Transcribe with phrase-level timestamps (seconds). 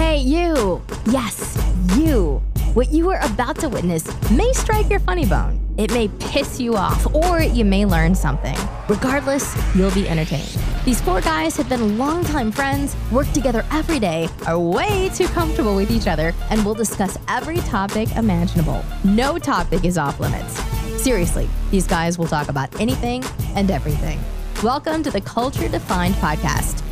[0.00, 0.80] Hey, you!
[1.04, 1.58] Yes,
[1.94, 2.42] you!
[2.72, 5.60] What you are about to witness may strike your funny bone.
[5.76, 8.56] It may piss you off, or you may learn something.
[8.88, 10.58] Regardless, you'll be entertained.
[10.86, 15.76] These four guys have been longtime friends, work together every day, are way too comfortable
[15.76, 18.82] with each other, and will discuss every topic imaginable.
[19.04, 20.54] No topic is off limits.
[21.02, 23.22] Seriously, these guys will talk about anything
[23.54, 24.18] and everything.
[24.62, 26.89] Welcome to the Culture Defined podcast.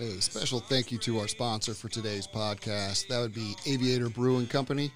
[0.00, 3.06] A special thank you to our sponsor for today's podcast.
[3.06, 4.90] That would be Aviator Brewing Company,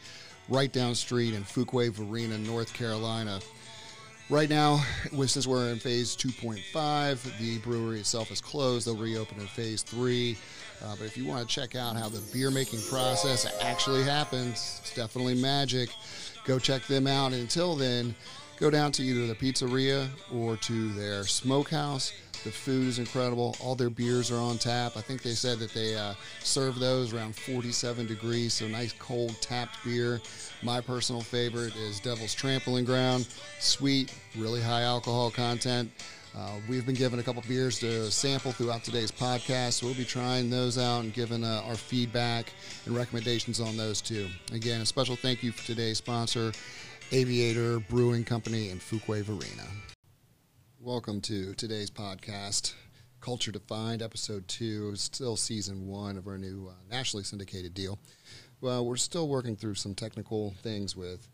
[0.48, 3.38] right down street in Fuquay Varina, North Carolina.
[4.28, 4.82] Right now,
[5.26, 8.88] since we're in phase 2.5, the brewery itself is closed.
[8.88, 10.36] They'll reopen in phase 3.
[10.82, 14.80] Uh, but if you want to check out how the beer making process actually happens,
[14.82, 15.90] it's definitely magic.
[16.44, 17.32] Go check them out.
[17.32, 18.16] Until then,
[18.58, 22.12] go down to either the pizzeria or to their smokehouse.
[22.44, 23.56] The food is incredible.
[23.60, 24.96] All their beers are on tap.
[24.96, 29.36] I think they said that they uh, serve those around 47 degrees, so nice cold
[29.40, 30.20] tapped beer.
[30.62, 33.28] My personal favorite is Devil's Tramping Ground.
[33.58, 35.90] Sweet, really high alcohol content.
[36.36, 40.04] Uh, we've been given a couple beers to sample throughout today's podcast, so we'll be
[40.04, 42.52] trying those out and giving uh, our feedback
[42.86, 44.28] and recommendations on those too.
[44.52, 46.52] Again, a special thank you for today's sponsor,
[47.10, 49.66] Aviator Brewing Company in Fuquay Varina.
[50.78, 52.74] Welcome to today's podcast,
[53.22, 54.90] Culture Defined, Episode 2.
[54.92, 57.98] It's still season one of our new uh, nationally syndicated deal.
[58.60, 61.26] Well, we're still working through some technical things with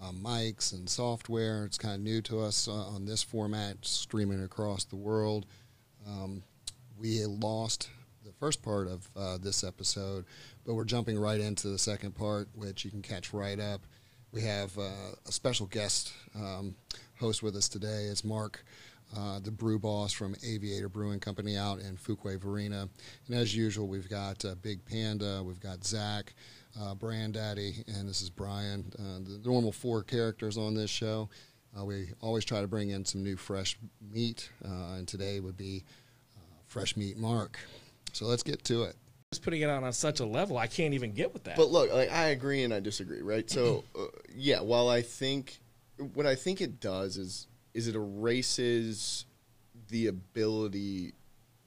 [0.00, 1.64] uh, mics and software.
[1.64, 5.46] It's kind of new to us uh, on this format, streaming across the world.
[6.06, 6.44] Um,
[6.96, 7.90] we lost
[8.24, 10.24] the first part of uh, this episode,
[10.64, 13.80] but we're jumping right into the second part, which you can catch right up.
[14.36, 14.90] We have uh,
[15.26, 16.74] a special guest um,
[17.18, 18.04] host with us today.
[18.10, 18.62] It's Mark
[19.16, 22.86] uh, the brew boss from Aviator Brewing Company out in Fuquay Varina.
[23.28, 26.34] And as usual, we've got uh, Big Panda, we've got Zach,
[26.78, 28.92] uh, Brand Daddy, and this is Brian.
[28.98, 31.30] Uh, the normal four characters on this show.
[31.74, 33.78] Uh, we always try to bring in some new fresh
[34.12, 35.82] meat, and today would be
[36.66, 37.58] Fresh Meat Mark.
[38.12, 38.96] So let's get to it.
[39.36, 41.56] Just putting it on on such a level, I can't even get with that.
[41.56, 43.48] But look, like, I agree and I disagree, right?
[43.50, 44.02] So, mm-hmm.
[44.02, 45.58] uh, yeah, while I think
[46.14, 49.26] what I think it does is is it erases
[49.90, 51.12] the ability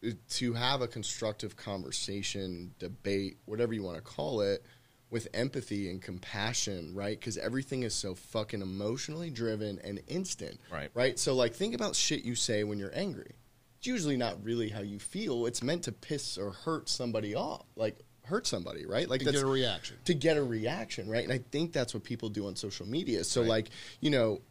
[0.04, 4.66] uh, to have a constructive conversation, debate, whatever you want to call it,
[5.12, 7.20] with empathy and compassion, right?
[7.20, 10.90] Because everything is so fucking emotionally driven and instant, right?
[10.96, 11.20] Right.
[11.20, 13.36] So, like, think about shit you say when you're angry.
[13.80, 15.46] It's usually not really how you feel.
[15.46, 19.10] It's meant to piss or hurt somebody off, like hurt somebody, right?
[19.10, 19.96] Like to get a reaction.
[20.04, 21.24] To get a reaction, right?
[21.24, 23.24] And I think that's what people do on social media.
[23.24, 23.50] So, Right.
[23.50, 23.70] like,
[24.02, 24.42] you know,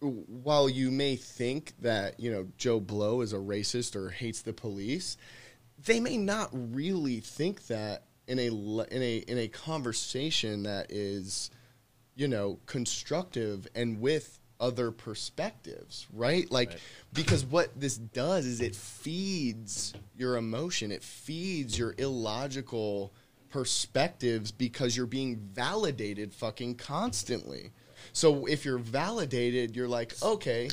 [0.00, 4.52] while you may think that you know Joe Blow is a racist or hates the
[4.52, 5.16] police,
[5.86, 11.50] they may not really think that in a in a in a conversation that is,
[12.14, 16.50] you know, constructive and with other perspectives, right?
[16.50, 16.78] Like Right.
[17.12, 23.12] because what this does is it feeds your emotion, it feeds your illogical
[23.50, 27.72] perspectives because you're being validated fucking constantly.
[28.12, 30.68] So if you're validated, you're like, okay,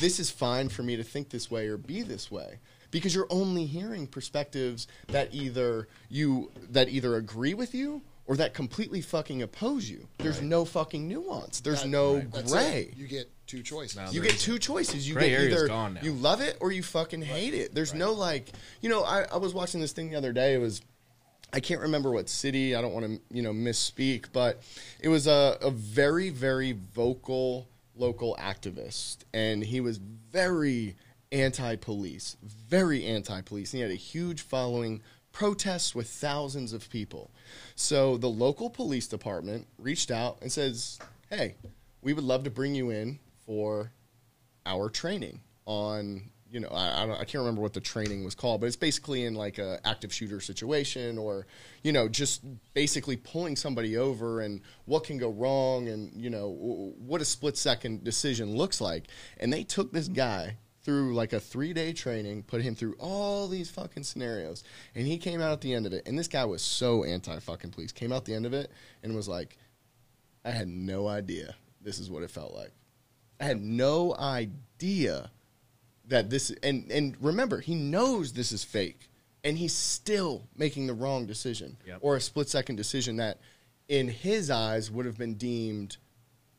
[0.00, 2.58] this is fine for me to think this way or be this way.
[2.90, 8.54] Because you're only hearing perspectives that either you that either agree with you or that
[8.54, 10.08] completely fucking oppose you.
[10.18, 11.60] There's no fucking nuance.
[11.60, 12.92] There's That- no That's gray.
[12.96, 13.96] You get two choices.
[13.96, 15.06] No, You get two choices.
[15.06, 17.74] You Gray get either gone you love it or you fucking hate it.
[17.74, 18.48] There's no like,
[18.80, 20.54] you know, I, I was watching this thing the other day.
[20.54, 20.80] It was,
[21.52, 22.74] I can't remember what city.
[22.74, 24.62] I don't want to, you know, misspeak, but
[25.00, 30.96] it was a, a very, very vocal local activist, and he was very
[31.30, 33.72] anti-police, very anti-police.
[33.72, 35.02] And he had a huge following,
[35.34, 37.30] protests with thousands of people.
[37.74, 41.56] So the local police department reached out and says, "Hey,
[42.00, 43.92] we would love to bring you in for
[44.64, 48.60] our training on you know I, I, I can't remember what the training was called
[48.60, 51.46] but it's basically in like a active shooter situation or
[51.82, 52.42] you know just
[52.74, 56.50] basically pulling somebody over and what can go wrong and you know
[56.98, 59.04] what a split second decision looks like
[59.38, 63.48] and they took this guy through like a three day training put him through all
[63.48, 64.62] these fucking scenarios.
[64.94, 66.06] And he came out at the end of it.
[66.06, 67.90] And this guy was so anti fucking police.
[67.92, 68.70] Came out the end of it
[69.02, 69.56] and was like
[70.44, 72.70] i had no idea this is what it felt like.
[73.40, 75.30] I had no idea
[76.08, 79.08] that this and and remember he knows this is fake.
[79.42, 81.98] And he's still making the wrong decision Yep.
[82.00, 83.40] or a split second decision that
[83.88, 85.98] in his eyes would have been deemed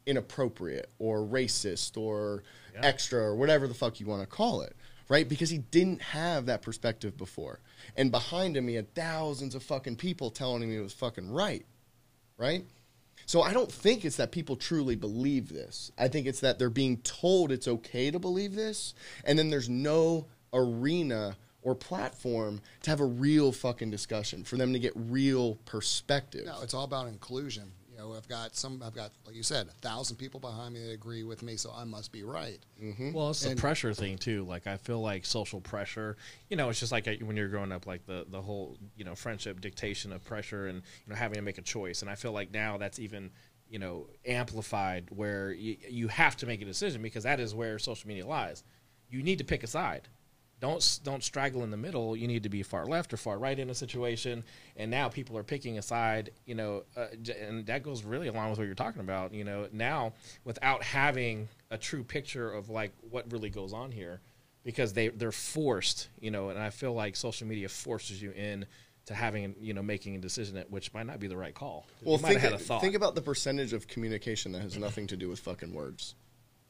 [0.06, 2.44] inappropriate or racist or
[2.76, 2.86] Yeah.
[2.86, 4.76] extra or whatever the fuck you want to call it
[5.10, 5.28] right?
[5.28, 7.60] Because he didn't have that perspective before.
[7.96, 11.66] And behind him, he had thousands of fucking people telling him he was fucking right,
[12.38, 12.66] right?
[13.26, 15.92] So I don't think it's that people truly believe this.
[15.98, 18.94] I think it's that they're being told it's okay to believe this,
[19.24, 24.74] and then there's no arena or platform to have a real fucking discussion for them
[24.74, 26.46] to get real perspective.
[26.46, 27.72] No, it's all about inclusion.
[27.96, 30.86] You know, I've got some, I've got, like you said, a thousand people behind me
[30.86, 32.60] that agree with me, so I must be right.
[33.14, 34.44] Well, it's the pressure thing too.
[34.44, 36.18] Like I feel like social pressure.
[36.50, 39.06] You know, it's just like uh, when you're growing up, like the the whole you
[39.06, 42.02] know friendship dictation of pressure and you know having to make a choice.
[42.02, 43.32] And I feel like now that's even
[43.70, 47.80] you know amplified where you, you have to make a decision because that is where
[47.80, 48.64] social media lies.
[49.10, 50.10] You need to pick a side.
[50.62, 52.16] Don't don't straggle in the middle.
[52.16, 54.44] You need to be far left or far right in a situation.
[54.78, 56.32] And now people are picking a side.
[56.46, 57.08] You know, uh,
[57.42, 59.34] and that goes really along with what you're talking about.
[59.34, 60.14] You know, now
[60.44, 64.22] without having a true picture of like what really goes on here,
[64.64, 66.08] because they they're forced.
[66.20, 68.66] You know, and I feel like social media forces you in
[69.06, 71.86] to having you know making a decision that which might not be the right call.
[72.04, 72.82] well, think, had a thought.
[72.82, 76.16] think about the percentage of communication that has nothing to do with fucking words.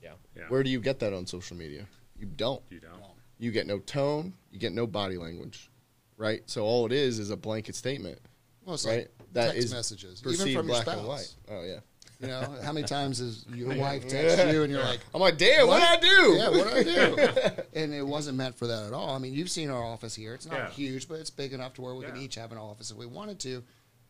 [0.01, 0.11] yeah.
[0.35, 0.43] Yeah.
[0.49, 1.87] Where do you get that on social media?
[2.17, 2.61] You don't.
[2.69, 2.99] you don't.
[3.37, 4.33] You get no tone.
[4.51, 5.69] You get no body language,
[6.17, 6.41] right?
[6.45, 8.19] So all it is is a blanket statement,
[8.65, 8.99] Well, it's right?
[8.99, 11.35] like That text is messages, perceived even from your black and spouse.
[11.49, 11.55] white.
[11.57, 11.79] Oh yeah.
[12.21, 15.37] You know, how many times has your wife text you and you're like, I'm like,
[15.37, 16.33] damn, what did I do?
[16.33, 17.15] Yeah, what did I
[17.53, 17.61] do?
[17.81, 19.09] and it wasn't meant for that at all.
[19.13, 20.33] I mean, you've seen our office here.
[20.33, 20.69] It's not Yeah.
[20.69, 23.05] huge, but it's big enough to where we can each have an office if we
[23.05, 23.61] wanted to.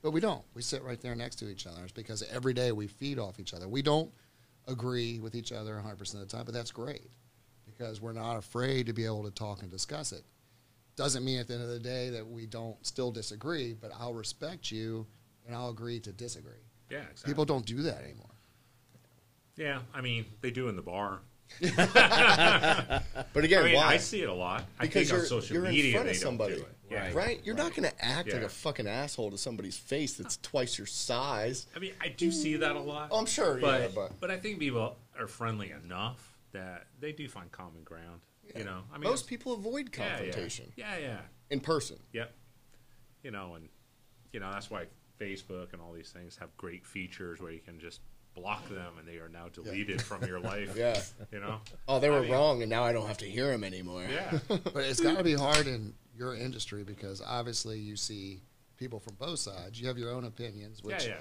[0.04, 0.44] But we don't.
[0.54, 1.81] We sit right there next to each other.
[1.81, 3.68] It's because every day we feed off each other.
[3.68, 4.12] We don't
[4.68, 7.10] agree with each other 100% of the time, but that's great
[7.77, 10.24] because we're not afraid to be able to talk and discuss it.
[10.95, 14.13] Doesn't mean at the end of the day that we don't still disagree, but I'll
[14.13, 15.06] respect you
[15.45, 16.54] and I'll agree to disagree.
[16.89, 17.31] Yeah, exactly.
[17.33, 18.30] People don't do that anymore.
[19.57, 21.19] Yeah, I mean, they do in the bar.
[21.62, 23.88] But again, I mean, why?
[23.88, 24.63] I see it a lot.
[24.80, 26.75] I because think you're, on social you're media in front of somebody, don't do it.
[26.92, 27.13] Yeah.
[27.13, 27.42] right?
[27.44, 30.88] You're not going to act like a fucking asshole to somebody's face that's twice your
[30.88, 31.68] size.
[31.75, 33.10] I mean, I do see that a lot.
[33.12, 37.12] Oh, I'm sure, but yeah, but- but I think people are friendly enough that they
[37.12, 38.22] do find common ground.
[38.56, 40.10] You know, I mean, Most people avoid yeah, yeah.
[40.10, 41.18] confrontation Yeah, yeah,
[41.50, 41.98] in person.
[42.13, 42.34] yep.
[43.24, 43.69] You know, and
[44.34, 44.86] you know that's why
[45.19, 48.02] Facebook and all these things have great features where you can just
[48.36, 50.75] block them and they are now deleted from your life.
[50.78, 51.02] Yeah.
[51.31, 51.60] You know.
[51.88, 54.06] Oh, they were I mean- wrong, and now I don't have to hear them anymore.
[54.10, 54.40] Yeah.
[54.74, 58.42] But it's got to be hard in your industry because obviously you see
[58.78, 59.81] people from both sides.
[59.81, 61.16] You have your own opinions, yeah, which yeah.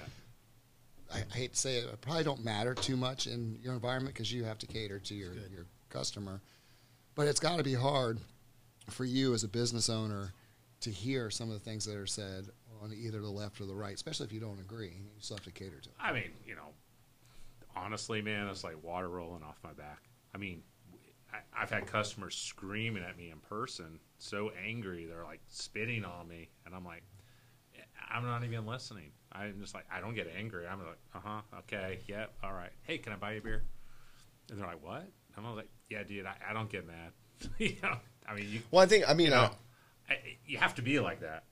[1.13, 4.31] I, I hate to say it, probably don't matter too much in your environment because
[4.31, 6.41] you have to cater to your, your customer.
[7.15, 8.19] But it's got to be hard
[8.89, 10.33] for you as a business owner
[10.81, 12.45] to hear some of the things that are said
[12.83, 14.93] on either the left or the right, especially if you don't agree.
[14.97, 15.89] You still have to cater to.
[15.89, 15.95] It.
[15.99, 16.69] I mean, you know,
[17.75, 20.03] honestly, man, it's like water rolling off my back.
[20.33, 20.61] I mean,
[21.33, 26.27] I, I've had customers screaming at me in person, so angry they're like spitting on
[26.27, 27.03] me, and I'm like,
[27.75, 29.11] eh, I'm not even listening.
[29.37, 30.65] I'm just like, I don't get angry.
[30.67, 32.71] I'm like, uh huh, okay, yep, all right.
[32.83, 33.63] Hey, can I buy you a beer?
[34.49, 35.01] And they're like, what?
[35.35, 37.11] And I'm like, yeah, dude, I, I don't get mad.
[37.57, 37.97] you know,
[38.27, 39.49] I mean, you, Well, I think I mean, you know, uh,
[40.09, 41.43] I, you have to be like that.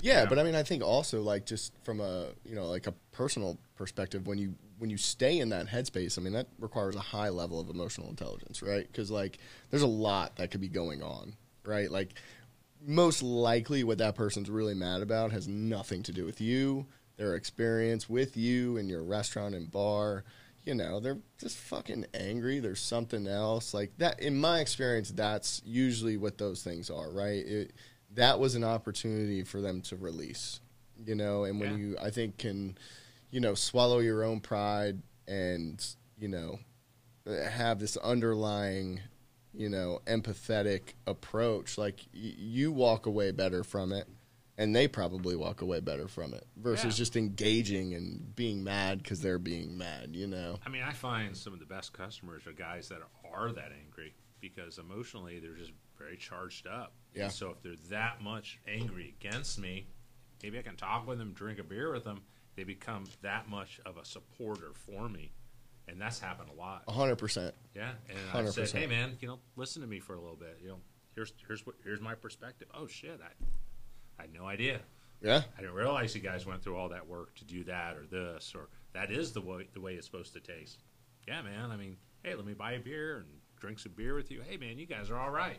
[0.00, 0.26] yeah, Yeah.
[0.26, 3.58] but I mean, I think also like just from a you know like a personal
[3.76, 7.28] perspective, when you when you stay in that headspace, I mean that requires a high
[7.28, 8.86] level of emotional intelligence, right?
[8.86, 9.38] Because like
[9.70, 11.34] there's a lot that could be going on,
[11.64, 11.90] right?
[11.90, 12.14] Like
[12.86, 16.86] most likely, what that person's really mad about has nothing to do with you,
[17.18, 20.24] their experience with you in your restaurant and bar.
[20.64, 22.60] You know, they're just fucking angry.
[22.60, 24.20] There's something else like that.
[24.20, 27.44] In my experience, that's usually what those things are, right?
[27.46, 27.72] It,
[28.14, 30.60] that was an opportunity for them to release,
[31.04, 31.44] you know.
[31.44, 31.76] And when Yeah.
[31.76, 32.76] you, I think, can,
[33.30, 35.84] you know, swallow your own pride and
[36.18, 36.58] you know,
[37.26, 39.00] have this underlying,
[39.54, 44.06] you know, empathetic approach, like y- you walk away better from it,
[44.58, 46.90] and they probably walk away better from it versus Yeah.
[46.90, 50.58] just engaging and being mad because they're being mad, you know.
[50.66, 53.00] I mean, I find some of the best customers are guys that
[53.32, 56.92] are that angry because emotionally they're just very charged up.
[57.14, 57.24] Yeah.
[57.24, 59.86] And so if they're that much angry against me,
[60.42, 62.20] maybe I can talk with them, drink a beer with them.
[62.56, 65.30] They become that much of a supporter for me,
[65.86, 66.82] and that's happened a lot.
[66.88, 67.54] A hundred percent.
[67.74, 70.58] Yeah, and I said, "Hey, man, you know, listen to me for a little bit.
[70.60, 70.80] You know,
[71.14, 72.66] here's here's what here's my perspective.
[72.74, 73.28] Oh shit, I
[74.18, 74.80] I had no idea.
[75.20, 75.42] Yeah.
[75.56, 78.52] I didn't realize you guys went through all that work to do that or this
[78.54, 80.82] or that is the way the way it's supposed to taste.
[81.26, 81.70] Yeah, man.
[81.70, 83.26] I mean, hey, let me buy a beer and
[83.60, 84.42] drink some beer with you.
[84.48, 85.58] Hey, man, you guys are all right.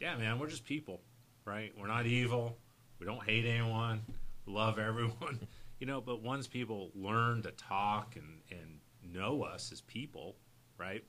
[0.00, 1.00] Yeah, man, we're just people,
[1.44, 1.72] right?
[1.78, 2.56] We're not evil.
[2.98, 4.02] We don't hate anyone.
[4.46, 5.46] We love everyone,
[5.78, 6.00] you know.
[6.00, 8.78] But once people learn to talk and and
[9.14, 10.36] know us as people,
[10.78, 11.04] right?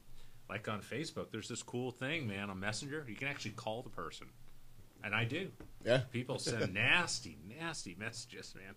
[0.50, 3.05] like on Facebook, there's this cool thing, man, on Messenger.
[3.08, 4.27] You can actually call the person,
[5.03, 5.50] and I do.
[5.84, 6.01] Yeah.
[6.12, 8.75] People send nasty, nasty messages, man,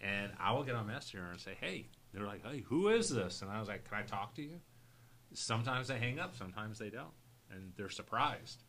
[0.00, 3.42] and I will get on Messenger and say, "Hey," they're like, "Hey, who is this?"
[3.42, 4.60] And I was like, "Can I talk to you?"
[5.32, 7.14] Sometimes they hang up, sometimes they don't,
[7.50, 8.64] and they're surprised.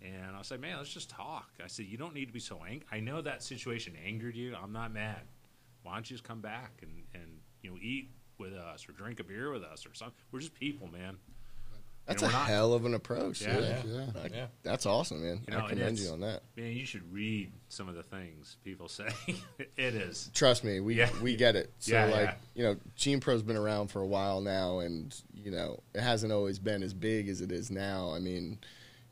[0.00, 2.62] And I'll say, "Man, let's just talk." I said, "You don't need to be so
[2.64, 2.86] angry.
[2.92, 4.54] I know that situation angered you.
[4.54, 5.22] I'm not mad.
[5.82, 9.18] Why don't you just come back and and you know eat with us or drink
[9.20, 10.16] a beer with us or something?
[10.30, 11.18] We're just people, man."
[12.08, 13.42] That's know, a not- hell of an approach.
[13.42, 13.58] Yeah.
[13.60, 14.06] Yeah, Yeah.
[14.16, 14.46] I- Yeah.
[14.62, 15.40] that's awesome, man.
[15.46, 16.42] You know, I commend you on that.
[16.56, 19.08] Man, you should read some of the things people say.
[19.76, 20.30] it is.
[20.34, 21.10] Trust me, we Yeah.
[21.20, 21.70] we get it.
[21.80, 22.34] So Yeah, like, yeah.
[22.54, 26.32] you know, Gene Pro's been around for a while now and, you know, it hasn't
[26.32, 28.10] always been as big as it is now.
[28.12, 28.58] I mean,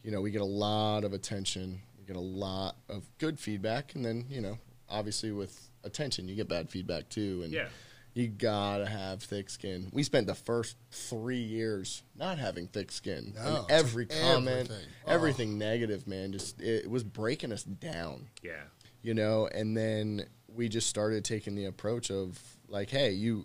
[0.03, 3.95] you know, we get a lot of attention, we get a lot of good feedback
[3.95, 7.69] and then, you know, obviously with attention you get bad feedback too and Yeah.
[8.17, 9.89] You gotta have thick skin.
[9.93, 13.35] We spent the first three years not having thick skin.
[13.37, 14.89] No, and every comment, everything.
[15.07, 15.11] Oh.
[15.13, 18.63] everything negative, man, just it was breaking us down Yeah.
[19.03, 23.45] you know and then we just started taking the approach of like hey you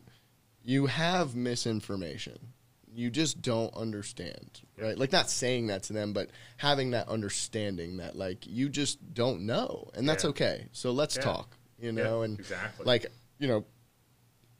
[0.63, 2.37] you have misinformation
[2.93, 7.97] you just don't understand right like not saying that to them but having that understanding
[7.97, 10.29] that like you just don't know and that's Yeah.
[10.31, 11.21] okay so let's Yeah.
[11.23, 12.85] talk you know Yeah, and exactly.
[12.85, 13.05] like
[13.39, 13.65] you know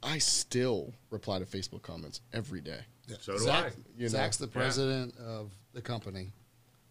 [0.02, 3.16] i still reply to facebook comments every day Yeah.
[3.20, 3.76] So do Zach, I.
[3.96, 4.08] You know?
[4.08, 4.52] Zach's the Yeah.
[4.52, 6.32] president of the company,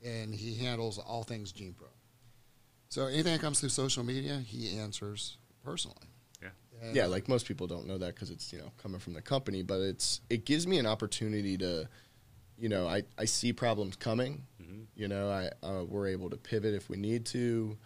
[0.04, 1.88] and he handles all things Gene Pro.
[2.90, 6.08] So anything that comes through social media, he answers personally.
[6.42, 6.50] Yeah.
[6.82, 9.22] And- yeah like most people don't know that because it's you know coming from the
[9.22, 11.88] company but it's it gives me an opportunity to
[12.58, 14.86] you know i, I see problems coming Mhm.
[14.96, 17.78] you know i uh, we're able to pivot if we need to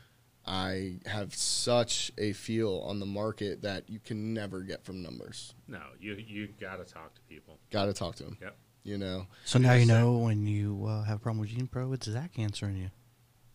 [0.47, 5.53] i have such a feel on the market that you can never get from numbers
[5.67, 7.57] No, you you got to talk to people.
[7.71, 8.55] gotta talk to them Yep.
[8.83, 11.91] you know So now you know when you uh, have a problem with Gene Pro,
[11.93, 12.89] it's Zach answering you.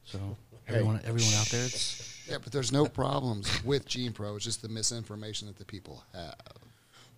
[0.04, 0.18] So
[0.66, 4.34] everyone, everyone out there, it's Yeah, but there's no problems with Gene Pro.
[4.36, 6.34] It's just the misinformation that the people have.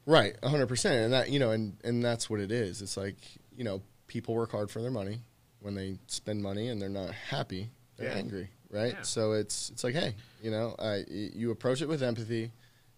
[0.04, 2.82] Right, hundred percent, and that you know, and and that's what it is.
[2.82, 3.16] It's like
[3.56, 5.20] you know, people work hard for their money.
[5.60, 8.16] When they spend money and they're not happy, they're Yeah.
[8.16, 8.94] angry, right?
[8.94, 9.02] Yeah.
[9.02, 12.50] So it's it's like, hey, you know, I, you approach it with empathy,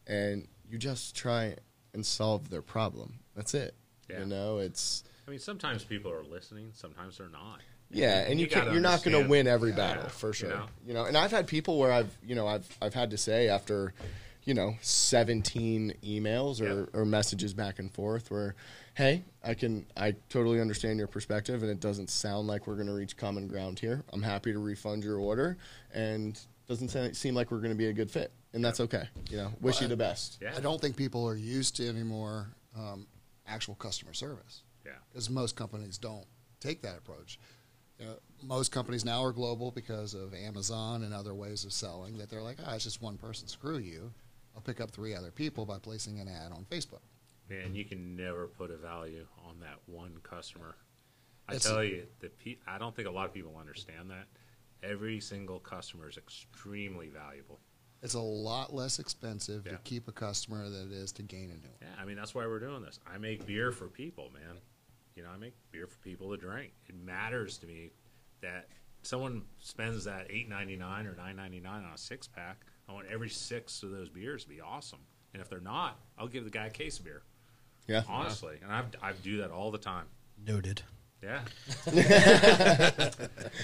[0.06, 1.56] and you just try
[1.92, 3.14] and solve their problem.
[3.36, 3.74] That's it.
[4.08, 4.20] Yeah.
[4.20, 7.60] You know, it's I mean, sometimes people are listening, sometimes they're not.
[7.90, 10.28] yeah, and you, You can, gotta you're not going to win every Yeah, battle for
[10.28, 10.48] you sure.
[10.50, 10.66] know?
[10.86, 13.48] You know, and I've had people where I've you know I've I've had to say
[13.48, 13.92] after
[14.44, 17.00] you know 17 emails or, Yeah.
[17.00, 18.54] or messages back and forth where
[18.94, 22.86] hey I can I totally understand your perspective and it doesn't sound like we're going
[22.86, 24.02] to reach common ground here.
[24.12, 25.56] I'm happy to refund your order
[25.92, 29.08] and doesn't sa- seem like we're going to be a good fit and that's okay.
[29.30, 30.38] You know, wish you the best.
[30.40, 30.52] Yeah.
[30.56, 33.06] I don't think people are used to anymore um,
[33.46, 34.92] actual customer service Yeah.
[35.12, 36.24] because most companies don't
[36.60, 37.38] take that approach.
[37.98, 42.18] You know, most companies now are global because of Amazon and other ways of selling.
[42.18, 43.46] That they're like, ah, it's just one person.
[43.46, 44.12] Screw you.
[44.56, 47.00] I'll pick up three other people by placing an ad on Facebook.
[47.50, 50.76] Man, you can never put a value on that one customer.
[51.48, 54.26] I tell you, the pe- I don't think a lot of people understand that.
[54.82, 57.60] Every single customer is extremely valuable.
[58.02, 59.72] It's a lot less expensive Yeah.
[59.72, 61.78] to keep a customer than it is to gain a new one.
[61.82, 62.98] Yeah, I mean that's why we're doing this.
[63.06, 64.58] I make beer for people, man.
[65.16, 66.72] You know, I make beer for people to drink.
[66.86, 67.90] It matters to me
[68.40, 68.68] that
[69.02, 72.64] someone spends that eight ninety nine or nine ninety nine on a six pack.
[72.88, 75.00] I want every six of those beers to be awesome.
[75.32, 77.22] And if they're not, I'll give the guy a case of beer.
[77.86, 78.02] Yeah.
[78.08, 80.06] Honestly, and I've, I do that all the time.
[80.44, 80.82] noted.
[81.22, 81.40] Yeah.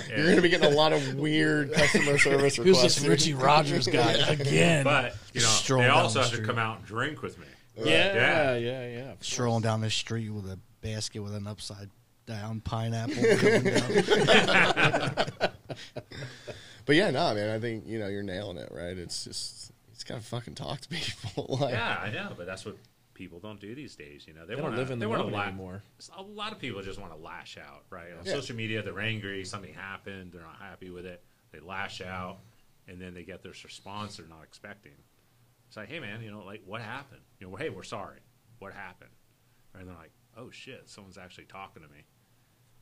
[0.09, 2.57] You're going to be getting a lot of weird customer service requests.
[2.57, 2.95] Who's requests.
[3.01, 4.83] this Richie Rogers guy again?
[4.85, 6.47] But you know, Strolling they down also the have to street.
[6.47, 7.45] come out and drink with me.
[7.77, 8.57] Yeah, Yeah.
[8.57, 9.13] yeah, yeah.
[9.21, 11.91] strolling down the street with a basket with an upside
[12.27, 13.15] down pineapple.
[13.37, 15.27] coming down.
[16.87, 18.97] But yeah, no, man, I think you know you're nailing it, right?
[18.97, 21.59] It's just it's gotta fucking talk to people.
[21.61, 22.77] like, Yeah, I know, but that's what
[23.15, 24.27] people don't do these days.
[24.27, 25.83] You know, they, They want don't live in they the wanna moment la- anymore.
[26.17, 28.13] A lot of people just want to lash out, right?
[28.19, 28.33] On Yeah.
[28.33, 32.39] social media, they're angry, something happened, they're not happy with it, they lash out,
[32.89, 34.93] and then they get this response they're not expecting.
[35.69, 37.21] It's like, hey, man, you know, like what happened?
[37.39, 38.21] You know, hey, we're sorry.
[38.59, 39.11] What happened?
[39.75, 42.05] And they're like, oh shit, someone's actually talking to me.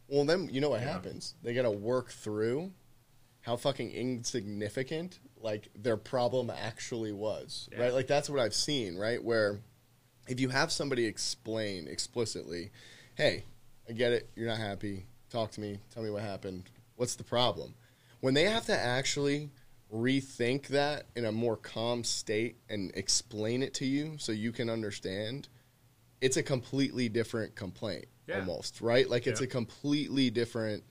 [0.09, 0.93] Well, then you know what Yeah.
[0.93, 1.35] happens?
[1.43, 2.73] They gotta work through
[3.43, 7.81] how fucking insignificant like their problem actually was, Yeah.
[7.83, 7.93] right?
[7.93, 9.23] Like that's what I've seen, right?
[9.23, 9.61] Where
[10.29, 12.71] if you have somebody explain explicitly,
[13.15, 13.45] "Hey,
[13.89, 14.29] I get it.
[14.37, 15.07] You're not happy.
[15.31, 15.79] Talk to me.
[15.93, 16.65] Tell me what happened.
[16.97, 17.75] What's the problem?"
[18.21, 19.51] When they have to actually
[19.93, 24.69] rethink that in a more calm state and explain it to you so you can
[24.69, 25.49] understand,
[26.21, 28.07] it's a completely different complaint.
[28.27, 28.41] Yeah.
[28.41, 29.09] almost, right?
[29.09, 29.47] Like it's Yeah.
[29.47, 30.85] a completely different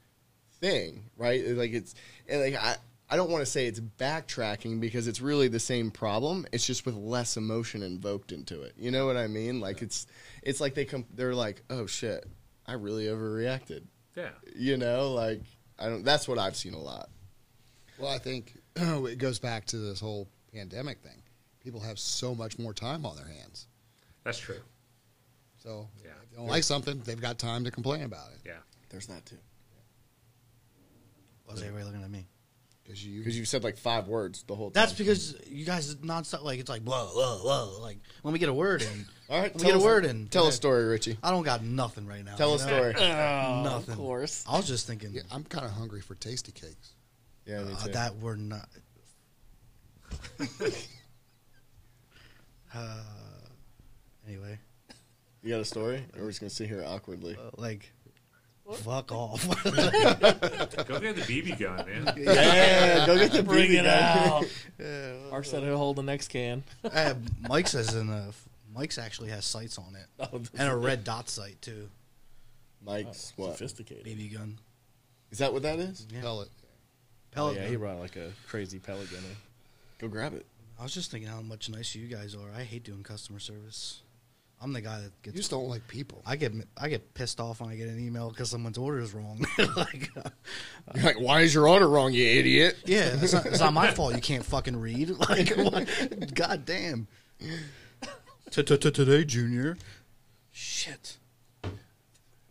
[0.59, 1.45] thing, right?
[1.49, 1.93] Like it's
[2.27, 2.77] and like I
[3.09, 6.45] I don't want to say it's backtracking because it's really the same problem.
[6.51, 8.73] It's just with less emotion invoked into it.
[8.77, 9.59] You know what I mean?
[9.61, 10.07] Like it's
[10.43, 12.25] it's like they come they're like, "Oh shit,
[12.65, 13.83] I really overreacted."
[14.15, 14.31] Yeah.
[14.55, 15.41] You know, like
[15.79, 17.09] I don't that's what I've seen a lot.
[17.97, 21.21] Well, I think it goes back to this whole pandemic thing.
[21.63, 23.67] People have so much more time on their hands.
[24.25, 24.59] That's true.
[25.63, 26.11] So Yeah.
[26.23, 28.39] if they don't like something, they've got time to complain about it.
[28.45, 28.57] Yeah.
[28.89, 29.37] There's that too.
[31.45, 32.27] Why was everybody looking at me?
[32.87, 34.81] Because you, Because you said like five words the whole time.
[34.81, 38.47] That's because you guys nonstop like it's like blah blah whoa like let me get
[38.47, 39.05] a word in.
[39.29, 40.27] All right, Let me get a us- word in.
[40.29, 40.49] Tell Yeah.
[40.49, 41.17] a story, Richie.
[41.21, 42.35] I don't got nothing right now.
[42.37, 42.65] Tell a know?
[42.65, 42.93] story.
[43.63, 43.91] Nothing.
[43.91, 44.45] Of course.
[44.47, 46.93] I was just thinking Yeah, I'm kind of hungry for Tastykakes.
[47.45, 48.69] Yeah, me uh, that we're not.
[52.73, 53.03] uh,
[54.27, 54.57] anyway,
[55.43, 56.05] You got a story?
[56.15, 57.35] Or we're just gonna sit here awkwardly.
[57.35, 57.91] uh, like,
[58.75, 59.45] fuck off.
[59.63, 62.13] Go get the BB gun, man.
[62.17, 63.87] yeah, go get the Bring BB it gun.
[63.87, 64.45] out.
[65.31, 66.63] Mark said he'll hold the next can.
[66.83, 67.13] uh,
[67.47, 68.33] Mike says in the
[68.73, 71.89] Mike's actually has sights on it Oh, and a red dot sight too.
[72.85, 73.53] Mike's what?
[73.53, 74.05] Sophisticated.
[74.05, 74.59] BB gun.
[75.31, 76.05] Is that what that is?
[76.13, 76.21] Yeah.
[76.21, 76.49] Pellet.
[76.49, 76.67] Oh,
[77.31, 77.69] Pellet yeah, gun.
[77.71, 79.35] he brought like a crazy pellet gun in.
[79.99, 80.45] Go grab it.
[80.79, 82.51] I was just thinking how much nicer you guys are.
[82.55, 84.01] I hate doing customer service.
[84.59, 86.21] I'm the guy that You just don't like people.
[86.25, 89.13] I get I get pissed off when I get an email because someone's order is
[89.13, 89.45] wrong.
[89.75, 90.29] like, uh,
[90.95, 92.77] You're like, why is your order wrong, you idiot?
[92.85, 94.15] yeah, it's not, it's not my fault.
[94.15, 95.11] You can't fucking read.
[95.29, 96.33] Like, what?
[96.33, 97.07] god damn.
[98.49, 99.77] Today, Junior.
[100.51, 101.17] Shit.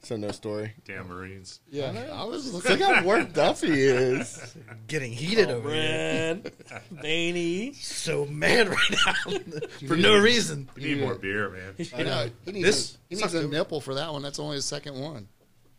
[0.06, 0.72] So no story.
[0.84, 1.58] Damn Marines.
[1.68, 2.80] Yeah, I was looking.
[2.80, 4.54] at how worked up he is.
[4.86, 5.82] Getting heated oh, over here.
[5.82, 6.52] Red,
[6.92, 7.72] veiny.
[7.72, 9.58] So mad right now
[9.88, 10.68] for no reason.
[10.76, 11.88] We need more beer, man.
[11.96, 12.30] I know.
[12.44, 14.22] He needs, This a, he needs a nipple for that one.
[14.22, 15.26] That's only his second one.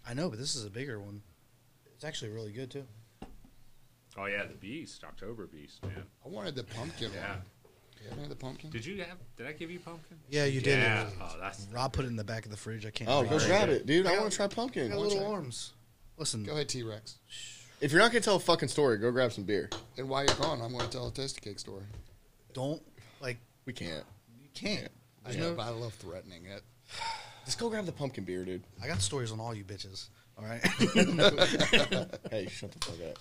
[0.05, 1.21] I know, but this is a bigger one.
[1.95, 2.83] It's actually really good too.
[4.17, 6.03] Oh yeah, the Beast, October Beast, man.
[6.25, 7.29] I wanted the pumpkin Yeah.
[7.29, 7.41] one.
[8.03, 8.69] You have the pumpkin?
[8.69, 9.17] Did you have?
[9.35, 10.17] Did I give you pumpkin?
[10.29, 10.79] Yeah, you did.
[10.79, 11.07] Yeah.
[11.21, 11.67] Oh, that's.
[11.71, 12.85] Rob put it in the back of the fridge.
[12.85, 13.09] I can't.
[13.09, 14.05] Oh, go grab it, dude.
[14.07, 14.91] I want to try pumpkin.
[14.91, 15.09] I pumpkin.
[15.09, 15.73] got little arms.
[16.17, 17.17] Listen, Go ahead, T Rex.
[17.79, 19.69] If you're not gonna tell a fucking story, go grab some beer.
[19.97, 21.83] And while you're gone, I'm going to tell a Tastykake story.
[22.53, 22.81] don't
[23.21, 24.03] like We can't.
[24.41, 24.89] you can't.
[25.25, 26.63] I There's know, no- but I love threatening it.
[27.45, 28.63] Just go grab the pumpkin beer, dude.
[28.83, 30.07] I got stories on all you bitches.
[30.39, 30.61] All right.
[32.31, 33.19] Hey, shut the fuck up.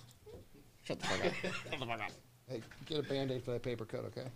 [0.85, 2.11] Shut the fuck up.
[2.49, 4.29] Hey, get a band aid for that paper cut, okay?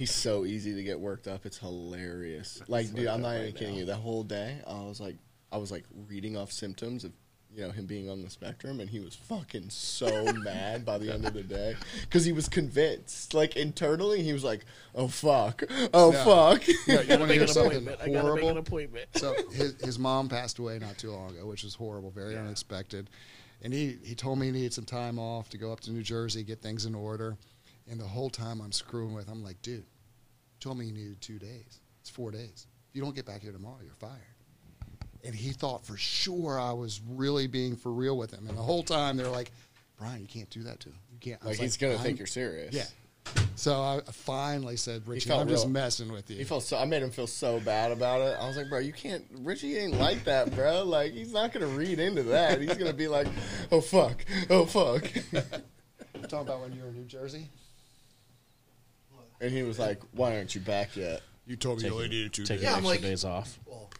[0.00, 1.44] He's so easy to get worked up.
[1.44, 2.62] It's hilarious.
[2.68, 3.84] Like, dude, I'm not even kidding you.
[3.84, 5.16] That whole day, I was like,
[5.52, 7.12] I was like reading off symptoms of,
[7.54, 11.12] you know, him being on the spectrum, and he was fucking so mad by the
[11.12, 13.34] end of the day because he was convinced.
[13.34, 16.24] Like internally, he was like, "Oh fuck, oh Yeah.
[16.24, 18.00] fuck." Yeah, you want to hear an something appointment.
[18.00, 18.58] I gotta make an horrible?
[18.58, 19.08] appointment.
[19.16, 23.10] so his, his mom passed away not too long ago, which was horrible, very unexpected.
[23.62, 26.02] And he, he told me he needed some time off to go up to New
[26.02, 27.36] Jersey, get things in order.
[27.90, 29.84] And the whole time I'm screwing with, I'm like, dude,
[30.60, 31.80] told me you needed two days.
[32.00, 32.66] It's four days.
[32.88, 34.14] If you don't get back here tomorrow, you're fired.
[35.24, 38.46] And he thought for sure I was really being for real with him.
[38.48, 39.50] And the whole time they're like,
[39.98, 40.98] Brian, you can't do that to him.
[41.12, 41.42] You can't.
[41.42, 42.74] I like he's gonna think you're serious.
[42.74, 42.84] Yeah.
[43.54, 46.38] So I finally said, Richie, I'm just messing with you.
[46.38, 46.78] He felt so.
[46.78, 48.38] I made him feel so bad about it.
[48.40, 49.24] I was like, bro, you can't.
[49.40, 50.84] Richie ain't like that, bro.
[50.84, 52.60] Like he's not gonna read into that.
[52.62, 53.26] He's gonna be like,
[53.70, 55.04] oh fuck, oh fuck.
[55.32, 55.42] You're
[56.22, 57.50] talking about when you were in New Jersey?
[59.40, 61.22] And he was like, why aren't you back yet?
[61.46, 62.64] You told me Take you only it- needed two Take days.
[62.64, 63.58] Yeah, I'm extra like- days off.
[63.66, 63.90] well,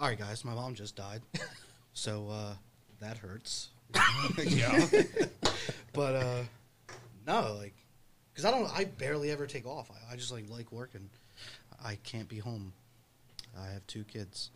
[0.00, 0.44] all right, guys.
[0.44, 1.22] My mom just died,
[1.92, 2.54] so uh,
[3.00, 3.68] that hurts.
[4.44, 4.86] yeah.
[5.94, 6.42] But uh,
[7.26, 7.74] no, like,
[8.32, 8.70] because I don't.
[8.72, 9.90] I barely ever take off.
[9.90, 11.08] I, I just like like working.
[11.84, 12.72] I can't be home.
[13.58, 14.50] I have two kids.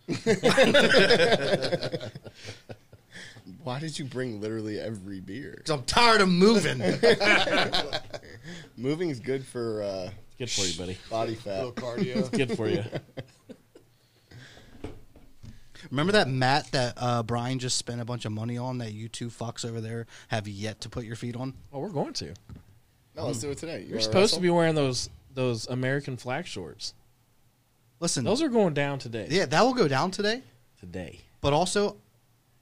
[3.64, 5.54] Why did you bring literally every beer?
[5.56, 6.78] Because I'm tired of moving.
[8.76, 10.98] Moving's good for uh, Good for you, buddy.
[11.10, 11.64] body fat.
[11.64, 12.30] little cardio.
[12.30, 12.84] Good for you.
[15.90, 19.08] Remember that mat that uh, Brian just spent a bunch of money on that you
[19.08, 21.54] two fucks over there have yet to put your feet on?
[21.70, 22.34] Well, we're going to.
[23.16, 23.80] No, let's do it today.
[23.80, 26.94] You You're wanna supposed to be wearing those those American flag shorts.
[28.00, 29.26] Listen, Those are going down today.
[29.30, 30.42] yeah, that will go down today.
[30.80, 31.20] Today.
[31.40, 31.96] But also,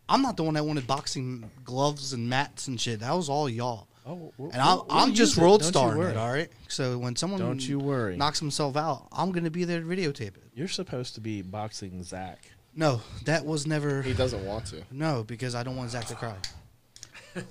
[0.08, 3.00] I'm not the one that wanted boxing gloves and mats and shit.
[3.00, 3.86] That was all y'all.
[4.06, 6.48] Oh, we'll- And I'm, we'll- we'll I'm just world Don't starring it, all right?
[6.68, 8.16] So when someone Don't you worry.
[8.16, 10.44] knocks himself out, I'm going to be there to videotape it.
[10.54, 12.38] You're supposed to be boxing Zach.
[12.74, 14.00] No, that was never.
[14.02, 14.82] He doesn't want to.
[14.90, 16.36] No, because I don't want Zach to cry.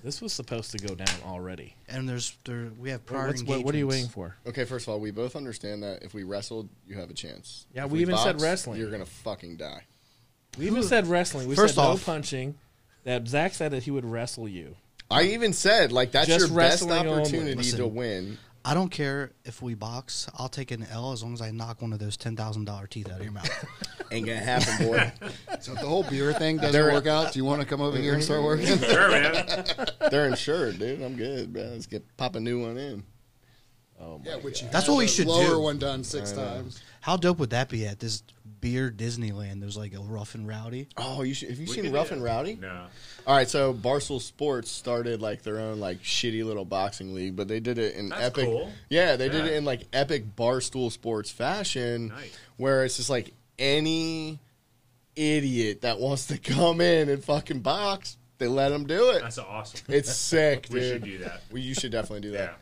[0.04, 1.74] This was supposed to go down already.
[1.88, 4.36] And there's there we have prior What's, what, what are you waiting for?
[4.46, 7.66] Okay, first of all, we both understand that if we wrestled, you have a chance.
[7.74, 8.78] Yeah, If we even said wrestling.
[8.78, 9.84] You're gonna fucking die.
[10.58, 11.48] We even said wrestling.
[11.48, 12.56] We First said off- no punching.
[13.06, 14.76] That Zach said that he would wrestle you.
[15.12, 17.22] I even said like that's Just your best wrestling only.
[17.22, 17.96] opportunity to Listen.
[17.96, 18.38] win.
[18.66, 20.30] I don't care if we box.
[20.38, 22.88] I'll take an L as long as I knock one of those ten thousand dollar
[22.88, 23.66] teeth out of your mouth.
[24.12, 25.12] Ain't gonna happen, boy.
[25.62, 27.82] So if the whole beer thing doesn't They're- work out, do you want to come
[27.82, 28.78] over here and start working?
[28.80, 29.66] Sure, man.
[30.12, 31.02] They're insured, dude.
[31.02, 31.72] I'm good, man.
[31.72, 33.04] Let's get pop a new one in.
[34.00, 35.60] Oh my Yeah, which you That's what we should lower do.
[35.60, 36.82] one done six times.
[37.02, 38.24] How dope would that be at this
[38.62, 39.60] beer Disneyland?
[39.62, 40.88] There's like a rough and rowdy.
[40.98, 42.24] Oh, you should, have you We seen could Rough do and.
[42.24, 42.56] Rowdy?
[42.62, 42.86] No.
[43.28, 47.48] All right, so Barstool Sports started like their own like shitty little boxing league, but
[47.48, 48.46] they did it in That's epic.
[48.46, 48.72] cool.
[48.90, 49.52] Yeah, they did Yeah.
[49.52, 52.38] it in like epic Barstool Sports fashion, Nice.
[52.58, 54.40] where it's just like any
[55.16, 59.22] idiot that wants to come in and fucking box, they let them do it.
[59.22, 59.82] That's awesome.
[59.90, 60.74] It's sick, dude.
[60.74, 61.42] we should do that.
[61.52, 62.38] Well, you should definitely do Yeah.
[62.46, 62.60] that.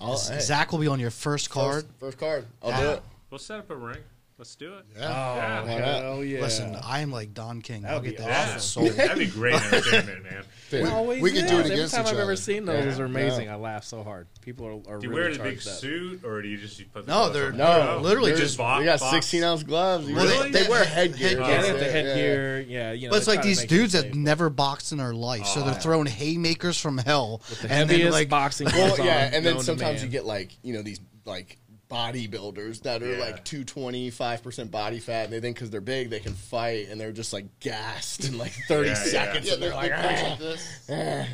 [0.00, 1.84] I'll, hey, Zach will be on your first card.
[1.84, 2.46] First, first card.
[2.62, 2.92] I'll do Ah.
[2.94, 3.02] it.
[3.30, 3.98] We'll set up a ring.
[4.40, 4.86] Let's do it.
[4.96, 5.04] Yeah.
[5.04, 6.00] Oh, yeah.
[6.00, 6.40] Hell yeah!
[6.40, 7.84] Listen, I am like Don King.
[7.84, 8.84] I'll That'd get be that awesome.
[8.84, 8.96] shit sold.
[9.08, 10.44] That'd be great entertainment, man.
[10.72, 11.68] We, Always we could do is.
[11.68, 12.22] it against Every time each I've other.
[12.22, 13.02] ever seen those, Yeah.
[13.02, 13.50] are amazing.
[13.50, 14.28] I laugh so hard.
[14.40, 15.62] People are, are Do you really wear the big up.
[15.62, 17.58] suit, or do you just put the No, they're- on?
[17.58, 20.10] No, literally they're- just bo- they got 16 ounce gloves.
[20.10, 20.50] Really?
[20.50, 21.38] They, they wear headgear.
[21.38, 21.90] Yeah, they have the it, yeah.
[21.90, 22.60] headgear.
[22.60, 23.10] Yeah, you know.
[23.10, 25.78] But it's like these dudes that never boxed in their life, so they're oh.
[25.78, 27.42] throwing haymakers from hell.
[27.60, 28.68] the and then, heaviest like, boxing.
[28.72, 31.58] Well, gloves yeah, and then sometimes you get like you know these like
[31.90, 33.18] bodybuilders that are Yeah.
[33.18, 37.00] like 225 percent body fat, and they think because they're big they can fight, and
[37.00, 39.54] they're just like gassed in like 30 Yeah, seconds, yeah.
[39.54, 40.88] and they're like, punch "Ah." like this.
[40.90, 41.26] Ah.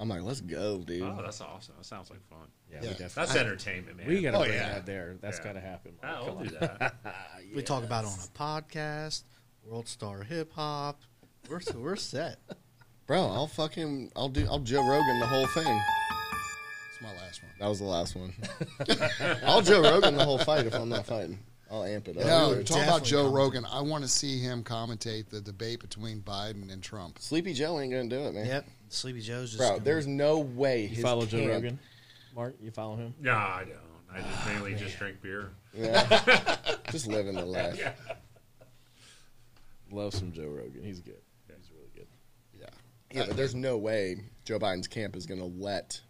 [0.00, 1.02] I'm like, let's go, dude.
[1.02, 1.74] Oh, that's awesome.
[1.76, 2.38] That sounds like fun.
[2.70, 2.80] Yeah, Yeah.
[2.82, 3.14] we definitely.
[3.16, 4.06] That's entertainment, man.
[4.06, 4.74] We gotta Oh, bring yeah.
[4.74, 5.16] that there.
[5.20, 5.44] That's Yeah.
[5.44, 5.92] gotta happen.
[6.02, 6.12] Mike.
[6.14, 6.94] Ah, Come we'll do that.
[7.54, 9.24] we talk about it on a podcast,
[9.64, 11.00] World Star Hip Hop.
[11.50, 12.38] We're we're set.
[13.06, 15.80] Bro, I'll fucking, I'll do, I'll Joe Rogan the whole thing.
[16.92, 17.47] It's my last one.
[17.58, 18.32] That was the last one.
[19.44, 21.38] I'll Joe Rogan the whole fight if I'm not fighting.
[21.70, 22.24] I'll amp it up.
[22.24, 23.34] No, would talk about definitely Joe commentate.
[23.36, 23.64] Rogan.
[23.66, 27.18] I want to see him commentate the debate between Biden and Trump.
[27.18, 28.46] Sleepy Joe ain't gonna do it, man.
[28.46, 30.82] Yep, Sleepy Joe's just Bro, gonna- there's no way.
[30.82, 31.78] You his follow Joe camp- Rogan,
[32.34, 32.54] Mark?
[32.62, 33.14] You follow him?
[33.20, 33.76] No, I don't.
[34.10, 35.50] I just mainly just drink beer.
[35.74, 36.56] Yeah.
[36.90, 37.86] Just living the life.
[39.90, 40.82] Love some Joe Rogan.
[40.82, 41.20] He's good.
[41.46, 42.06] He's really good.
[42.58, 42.66] Yeah.
[43.12, 44.16] Yeah, but there's no way
[44.46, 46.00] Joe Biden's camp is going to let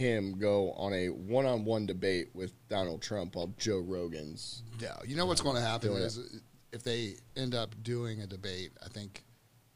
[0.00, 4.62] him go on a one-on-one debate with Donald Trump while Joe Rogan's.
[4.80, 4.96] Yeah.
[5.06, 6.40] You know what's going to happen Doing is
[6.72, 9.22] if they end up doing a debate, I think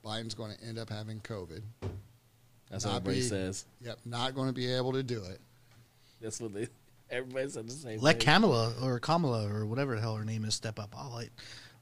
[0.04, 1.62] Biden's going to end up having COVID.
[2.70, 3.66] That's what everybody be- says.
[3.82, 3.98] Yep.
[4.04, 5.40] Not going to be able to do it.
[6.20, 6.68] That's what they.
[7.10, 8.00] Everybody said the same.
[8.00, 8.26] let thing.
[8.26, 10.94] Kamala or Kamala or whatever the hell her name is step up.
[10.96, 11.28] I'll let,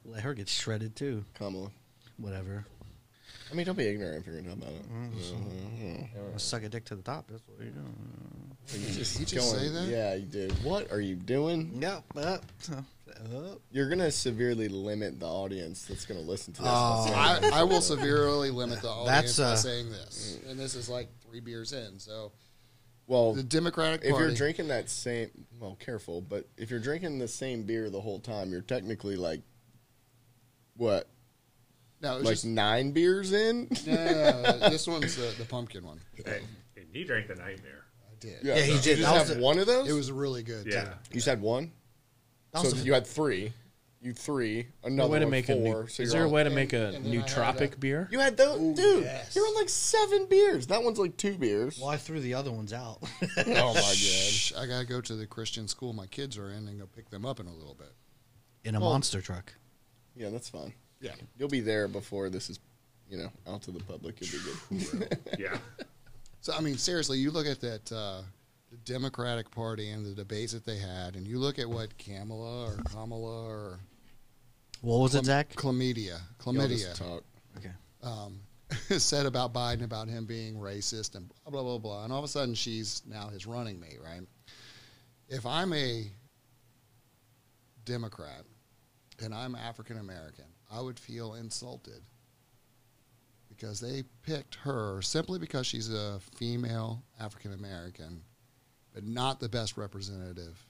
[0.05, 1.25] let her get shredded too.
[1.35, 1.71] Kamala.
[2.19, 2.67] Whatever.
[3.53, 6.07] I mean, don't be ignorant if you're going to talk about it.
[6.33, 7.29] I'll suck a dick to the top.
[7.29, 8.57] That's what you're doing.
[8.73, 9.89] You just you just say that?
[9.89, 10.53] Yeah, you did.
[10.65, 11.79] What are you doing?
[11.81, 12.05] Yep.
[12.17, 12.45] Up.
[12.73, 13.61] Up.
[13.71, 16.71] You're going to severely limit the audience that's going to listen to this.
[16.71, 20.75] Oh, I, I will severely limit the audience That's, by uh, saying this, and this
[20.75, 21.99] is like three beers in.
[21.99, 22.33] So
[23.07, 24.27] well, the Democratic if Party.
[24.27, 28.21] you're drinking that same, well, careful, but if you're drinking the same beer the whole
[28.21, 29.43] time, you're technically like,
[30.77, 31.09] what,
[32.03, 33.69] no, it's like just, nine beers in?
[33.87, 36.01] no, no, no, this one's the, the pumpkin one.
[36.27, 36.43] And,
[36.77, 37.85] and he drank the nightmare.
[38.11, 38.39] I did.
[38.43, 38.99] Yeah, he You did.
[38.99, 39.89] just That have the- one of those?
[39.89, 40.67] It was really good.
[40.67, 40.85] Yeah.
[40.85, 40.91] Too.
[41.11, 41.73] You just had one?
[42.53, 43.53] That So was you had three.
[44.01, 44.67] You three.
[44.83, 46.89] Another way to one, make a new, so is there a way to make a
[46.89, 48.09] and then nootropic beer?
[48.11, 49.05] You had those, Ooh, dude.
[49.05, 49.37] yes.
[49.37, 50.67] You're on like seven beers.
[50.67, 51.79] That one's like two beers.
[51.81, 52.99] Well, I threw the other ones out.
[53.39, 54.61] Oh my god.
[54.61, 57.25] I gotta go to the Christian school my kids are in and go pick them
[57.25, 57.93] up in a little bit.
[58.65, 59.53] In a Well- monster truck.
[60.17, 60.75] Yeah, that's fine.
[61.03, 61.13] Yeah.
[61.37, 62.59] You'll be there before this is,
[63.11, 64.19] you know, out to the public.
[64.21, 64.41] You'll
[64.81, 65.19] be good.
[65.39, 65.59] Yeah.
[66.41, 68.23] So I mean, seriously, you look at that uh,
[68.71, 72.67] the Democratic Party and the debates that they had, and you look at what Kamala
[72.71, 73.81] or Kamala or
[74.81, 75.49] What was it, chlam- Zach?
[75.55, 76.19] chlamydia, Y'all
[76.55, 77.23] chlamydia just talk.
[77.59, 77.71] Okay.
[78.03, 78.41] um,
[78.99, 82.25] said about Biden about him being racist and blah blah blah blah, and all of
[82.25, 84.23] a sudden she's now his running mate, right?
[85.29, 86.07] If I'm a
[87.85, 88.43] Democrat
[89.23, 92.03] and I'm African American, I would feel insulted
[93.49, 98.23] because they picked her simply because she's a female African American,
[98.95, 100.65] but not the best representative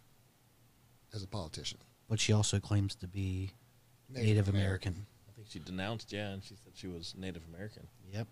[1.14, 1.78] as a politician.
[2.08, 3.52] But she also claims to be
[4.10, 5.06] Native, American.
[5.28, 7.86] I think she denounced, yeah, and she said she was Native American.
[8.12, 8.26] Yep.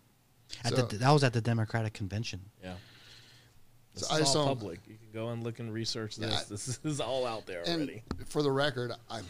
[0.65, 2.41] At So- the, that was at the Democratic convention.
[2.63, 2.75] Yeah.
[3.95, 4.81] This So I is just all don't- public.
[4.87, 6.41] You can go and look and research Yeah, this.
[6.41, 8.03] I- this is all out there And already.
[8.27, 9.25] for the record, I'm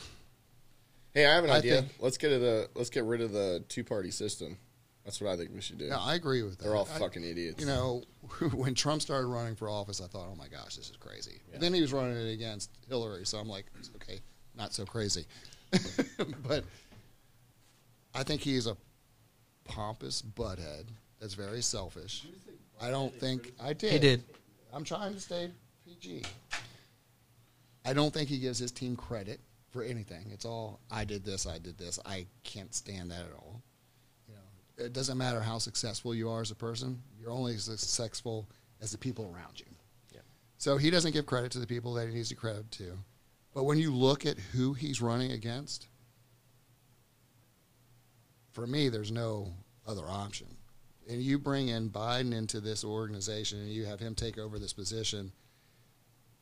[1.15, 1.83] Hey, I have an I idea.
[1.83, 4.57] think- let's get it a, let's get rid of the two party system.
[5.05, 5.87] That's what I think we should do.
[5.87, 6.65] Yeah, I agree with that.
[6.65, 7.61] They're all I- fucking idiots.
[7.61, 8.03] You know,
[8.53, 11.41] when Trump started running for office, I thought, oh my gosh, this is crazy.
[11.59, 14.21] Then he was running it against Hillary, so I'm like, okay,
[14.57, 15.25] not so crazy.
[16.47, 16.65] but
[18.15, 18.77] I think he's a
[19.65, 20.85] pompous butthead
[21.21, 22.27] that's very selfish.
[22.81, 23.93] I don't think I did.
[23.93, 24.23] He did.
[24.73, 25.51] I'm trying to stay
[25.85, 26.23] PG.
[27.85, 29.41] I don't think he gives his team credit
[29.71, 30.31] for anything.
[30.33, 31.99] It's all I did this, I did this.
[32.05, 33.63] I can't stand that at all.
[34.29, 37.03] You know, it doesn't matter how successful you are as a person.
[37.19, 38.49] You're only as successful
[38.81, 39.67] as the people around you.
[40.13, 40.21] Yeah.
[40.59, 42.99] So he doesn't give credit to the people that he needs to credit to.
[43.55, 45.89] But when you look at who he's running against,
[48.53, 49.53] for me, there's no
[49.87, 50.47] other option.
[51.09, 54.73] And you bring in Biden into this organization and you have him take over this
[54.73, 55.33] position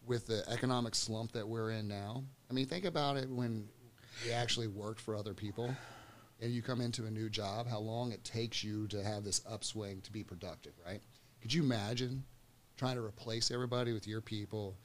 [0.07, 2.25] with the economic slump that we're in now.
[2.51, 3.69] I mean, think about it when
[4.25, 5.75] you actually worked for other people
[6.41, 9.43] and you come into a new job, how long it takes you to have this
[9.49, 11.01] upswing to be productive, right?
[11.43, 12.25] Could you imagine
[12.77, 14.77] trying to replace everybody with your people,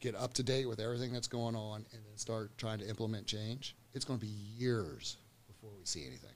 [0.00, 3.26] get up to date with everything that's going on, and then start trying to implement
[3.26, 3.74] change?
[3.94, 5.16] It's going to be years
[5.48, 6.30] before we see anything.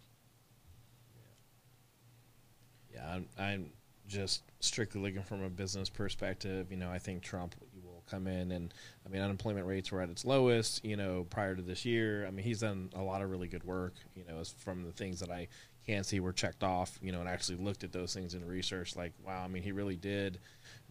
[2.92, 3.70] Yeah, I'm, I'm
[4.08, 6.70] just strictly looking from a business perspective.
[6.70, 7.54] You know, I think Trump
[8.06, 8.72] come in and,
[9.04, 12.26] I mean, unemployment rates were at its lowest, you know, prior to this year.
[12.26, 15.20] I mean, he's done a lot of really good work, you know, from the things
[15.20, 15.48] that I
[15.86, 18.96] can see were checked off, you know, and actually looked at those things in research.
[18.96, 20.38] Like, wow, I mean, he really did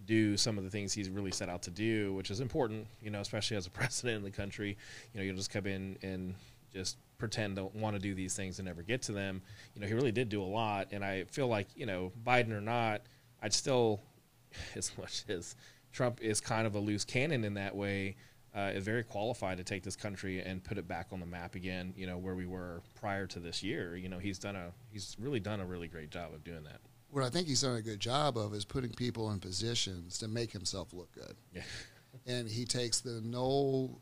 [0.05, 3.09] do some of the things he's really set out to do, which is important, you
[3.09, 4.77] know, especially as a president in the country.
[5.13, 6.35] You know, you'll just come in and
[6.73, 9.41] just pretend to want to do these things and never get to them.
[9.73, 12.51] You know, he really did do a lot, and I feel like you know, Biden
[12.51, 13.01] or not,
[13.41, 14.01] I'd still,
[14.75, 15.55] as much as
[15.95, 18.17] Trump is kind of a loose cannon in that way,
[18.53, 21.55] uh, is very qualified to take this country and put it back on the map
[21.55, 21.93] again.
[21.95, 23.95] You know, where we were prior to this year.
[23.95, 26.81] You know, he's done a he's really done a really great job of doing that.
[27.11, 30.27] What I think he's done a good job of is putting people in positions to
[30.27, 31.35] make himself look good.
[31.53, 31.61] Yeah.
[32.27, 34.01] and he takes the no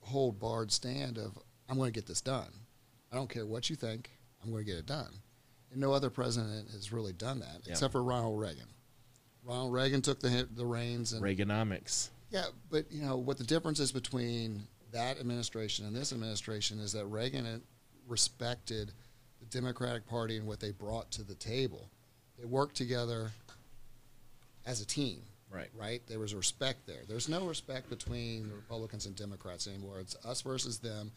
[0.00, 1.36] hold barred stand of
[1.68, 2.50] I'm going to get this done.
[3.10, 4.10] I don't care what you think.
[4.42, 5.12] I'm going to get it done.
[5.72, 7.72] And no other president has really done that Yeah.
[7.72, 8.68] except for Ronald Reagan.
[9.44, 12.10] Ronald Reagan took the the reins and Reaganomics.
[12.30, 16.92] yeah, but you know what the difference is between that administration and this administration is
[16.92, 17.62] that Reagan
[18.06, 18.92] respected
[19.40, 21.88] the Democratic Party and what they brought to the table.
[22.38, 23.30] They worked together
[24.66, 25.22] as a team.
[25.50, 25.68] Right.
[25.78, 26.02] Right?
[26.06, 27.02] There was respect there.
[27.08, 30.00] There's no respect between the Republicans and Democrats anymore.
[30.00, 31.12] It's us versus them.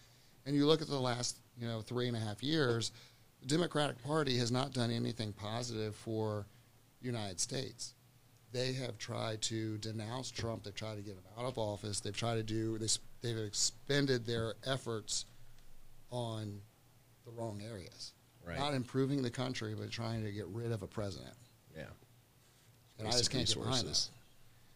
[0.45, 2.91] And you look at the last, you know, three and a half years,
[3.41, 6.45] the Democratic Party has not done anything positive for
[7.01, 7.94] the United States
[8.55, 10.63] they have tried to denounce Trump.
[10.63, 11.99] They've tried to get him out of office.
[11.99, 12.99] They've tried to do this.
[13.21, 15.25] They've expended their efforts
[16.09, 16.61] on
[17.25, 18.13] the wrong areas.
[18.47, 18.57] Right.
[18.57, 21.33] Not improving the country, but trying to get rid of a president.
[21.75, 21.83] Yeah.
[22.97, 23.89] And I just can't get behind that.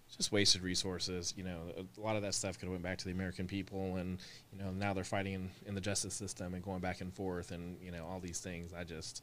[0.08, 1.34] It's just wasted resources.
[1.38, 1.62] You know,
[1.98, 4.18] a lot of that stuff could have went back to the American people, and
[4.52, 7.52] you know now they're fighting in, in the justice system and going back and forth,
[7.52, 8.74] and you know all these things.
[8.74, 9.22] I just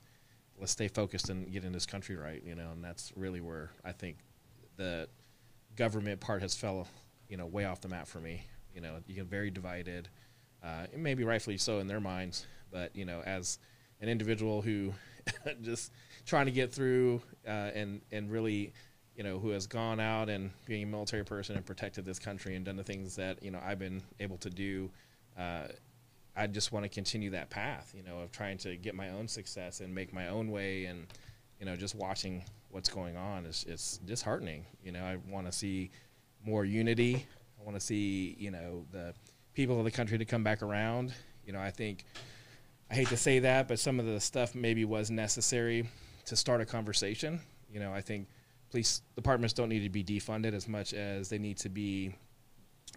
[0.58, 2.40] let's stay focused and get in this country right.
[2.46, 4.18] You know, and that's really where I think
[4.76, 5.08] the
[5.76, 6.88] government part has fell,
[7.28, 8.46] you know, way off the map for me.
[8.74, 10.08] You know, you get very divided,
[10.62, 12.46] uh, maybe rightfully so in their minds.
[12.70, 13.58] But you know, as
[14.00, 14.92] an individual who
[15.62, 15.92] just
[16.24, 18.72] trying to get through uh, and and really,
[19.14, 22.56] you know, who has gone out and being a military person and protected this country
[22.56, 24.90] and done the things that you know I've been able to do.
[25.38, 25.68] Uh,
[26.38, 29.26] I just want to continue that path, you know, of trying to get my own
[29.26, 31.06] success and make my own way, and
[31.58, 34.66] you know, just watching what's going on is it's disheartening.
[34.82, 35.90] You know, I want to see
[36.44, 37.26] more unity.
[37.60, 39.14] I want to see, you know, the
[39.54, 41.14] people of the country to come back around.
[41.44, 42.04] You know, I think
[42.90, 45.88] I hate to say that, but some of the stuff maybe was necessary
[46.26, 47.40] to start a conversation.
[47.72, 48.28] You know, I think
[48.70, 52.14] police departments don't need to be defunded as much as they need to be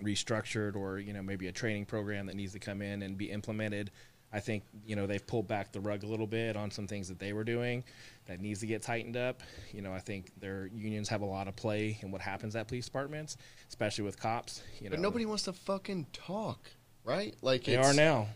[0.03, 3.31] restructured or, you know, maybe a training program that needs to come in and be
[3.31, 3.91] implemented.
[4.31, 7.07] I think, you know, they've pulled back the rug a little bit on some things
[7.07, 7.83] that they were doing
[8.27, 9.41] that needs to get tightened up.
[9.73, 12.67] You know, I think their unions have a lot of play in what happens at
[12.67, 13.37] police departments,
[13.69, 14.61] especially with cops.
[14.79, 16.59] You know, But nobody wants to fucking talk,
[17.03, 17.35] right?
[17.41, 18.27] Like they it's, are now.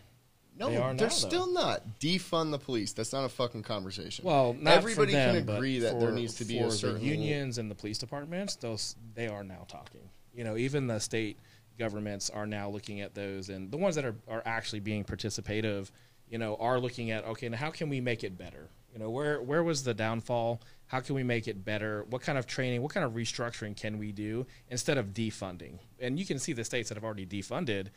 [0.56, 1.14] No, They are they're though.
[1.14, 1.82] still not.
[2.00, 2.92] Defund the police.
[2.92, 4.24] That's not a fucking conversation.
[4.24, 7.00] Well, not everybody for them, can agree that there needs to be for a certain
[7.00, 8.56] the unions and the police departments.
[8.56, 10.08] Those they are now talking.
[10.32, 11.38] You know, even the state
[11.78, 15.90] governments are now looking at those, and the ones that are are actually being participative,
[16.28, 18.68] you know, are looking at okay, now how can we make it better?
[18.92, 20.60] You know, where where was the downfall?
[20.86, 22.04] How can we make it better?
[22.10, 22.82] What kind of training?
[22.82, 25.78] What kind of restructuring can we do instead of defunding?
[25.98, 27.88] And you can see the states that have already defunded.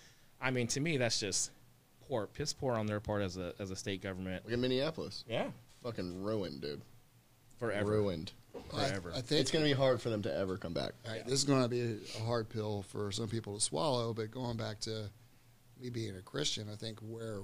[0.41, 1.51] I mean, to me, that's just
[2.07, 4.45] poor, piss poor on their part as a as a state government.
[4.45, 5.23] Look at Minneapolis.
[5.27, 5.47] Yeah,
[5.83, 6.81] fucking ruined, dude.
[7.59, 8.31] forever, Ruined.
[8.69, 9.11] Forever.
[9.13, 10.93] I, I think It's going to be hard for them to ever come back.
[11.05, 14.13] All right, this is going to be a hard pill for some people to swallow,
[14.13, 15.09] but going back to
[15.79, 17.41] me being a Christian, I think where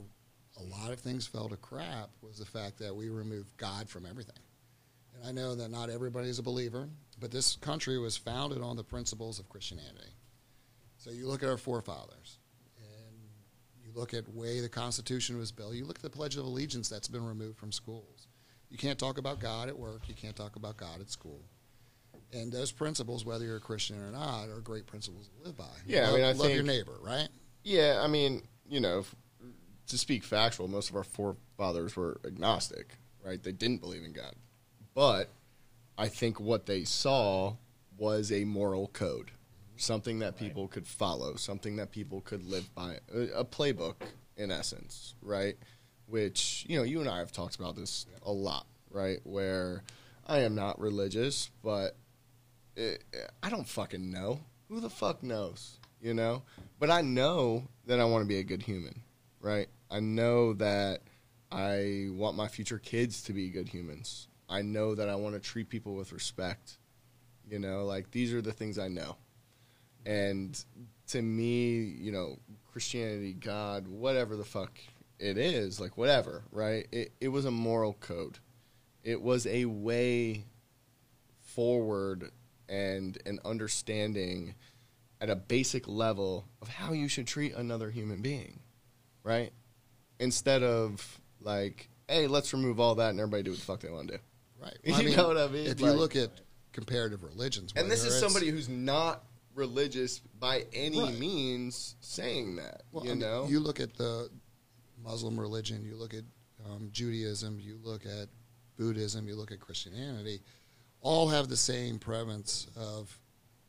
[0.59, 4.05] a lot of things fell to crap was the fact that we removed God from
[4.05, 4.35] everything.
[5.15, 8.75] And I know that not everybody is a believer, but this country was founded on
[8.75, 10.13] the principles of Christianity.
[10.97, 12.37] So you look at our forefathers,
[12.77, 13.17] and
[13.83, 15.73] you look at way the Constitution was built.
[15.73, 18.12] You look at the Pledge of Allegiance that's been removed from schools.
[18.73, 20.01] You can't talk about God at work.
[20.07, 21.39] You can't talk about God at school.
[22.33, 25.65] And those principles, whether you're a Christian or not, are great principles to live by.
[25.85, 27.27] Yeah, I love, mean, I love your neighbor, right?
[27.63, 29.15] Yeah, I mean, you know, if,
[29.89, 33.41] to speak factual, most of our forefathers were agnostic, right?
[33.43, 34.33] They didn't believe in God.
[34.95, 35.29] But
[35.95, 37.57] I think what they saw
[37.95, 39.29] was a moral code,
[39.77, 42.97] something that people could follow, something that people could live by,
[43.35, 43.97] a playbook
[44.35, 45.57] in essence, right?
[46.07, 49.19] Which, you know, you and I have talked about this a lot, right?
[49.23, 49.83] Where
[50.27, 51.95] I am not religious, but
[52.75, 53.03] it,
[53.41, 54.41] I don't fucking know.
[54.69, 55.77] Who the fuck knows?
[56.01, 56.43] You know?
[56.79, 59.01] But I know that I want to be a good human,
[59.41, 59.67] right?
[59.89, 61.01] I know that
[61.51, 64.27] I want my future kids to be good humans.
[64.49, 66.77] I know that I want to treat people with respect.
[67.47, 69.17] You know, like these are the things I know.
[70.05, 70.61] And
[71.07, 72.37] to me, you know,
[72.71, 74.71] Christianity, God, whatever the fuck
[75.19, 76.87] it is, like whatever, right?
[76.91, 78.39] It, it was a moral code.
[79.03, 80.45] It was a way
[81.41, 82.31] forward
[82.69, 84.55] and an understanding
[85.21, 88.59] at a basic level of how you should treat another human being,
[89.23, 89.51] right?
[90.19, 93.89] Instead of like, hey, let's remove all that and everybody do what the fuck they
[93.89, 94.23] want to do.
[94.61, 94.77] Right.
[95.03, 95.67] You know what I mean?
[95.67, 96.29] If you look at
[96.71, 99.23] comparative religions, And this is somebody who's not
[99.55, 101.19] religious by any Right.
[101.19, 102.83] means saying that.
[102.91, 104.29] Well, you I mean, know, you look at the
[105.03, 106.23] Muslim religion, you look at
[106.65, 108.27] um, Judaism, you look at
[108.77, 110.39] Buddhism, you look at Christianity,
[111.01, 113.17] all have the same premise of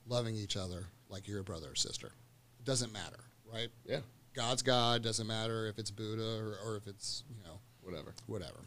[0.06, 2.12] loving each other like you're a brother or sister.
[2.58, 3.20] It doesn't matter,
[3.52, 3.68] right?
[3.84, 4.00] yeah,
[4.34, 8.14] God's God doesn't matter if it's Buddha or, or if it's you know whatever.
[8.26, 8.60] whatever.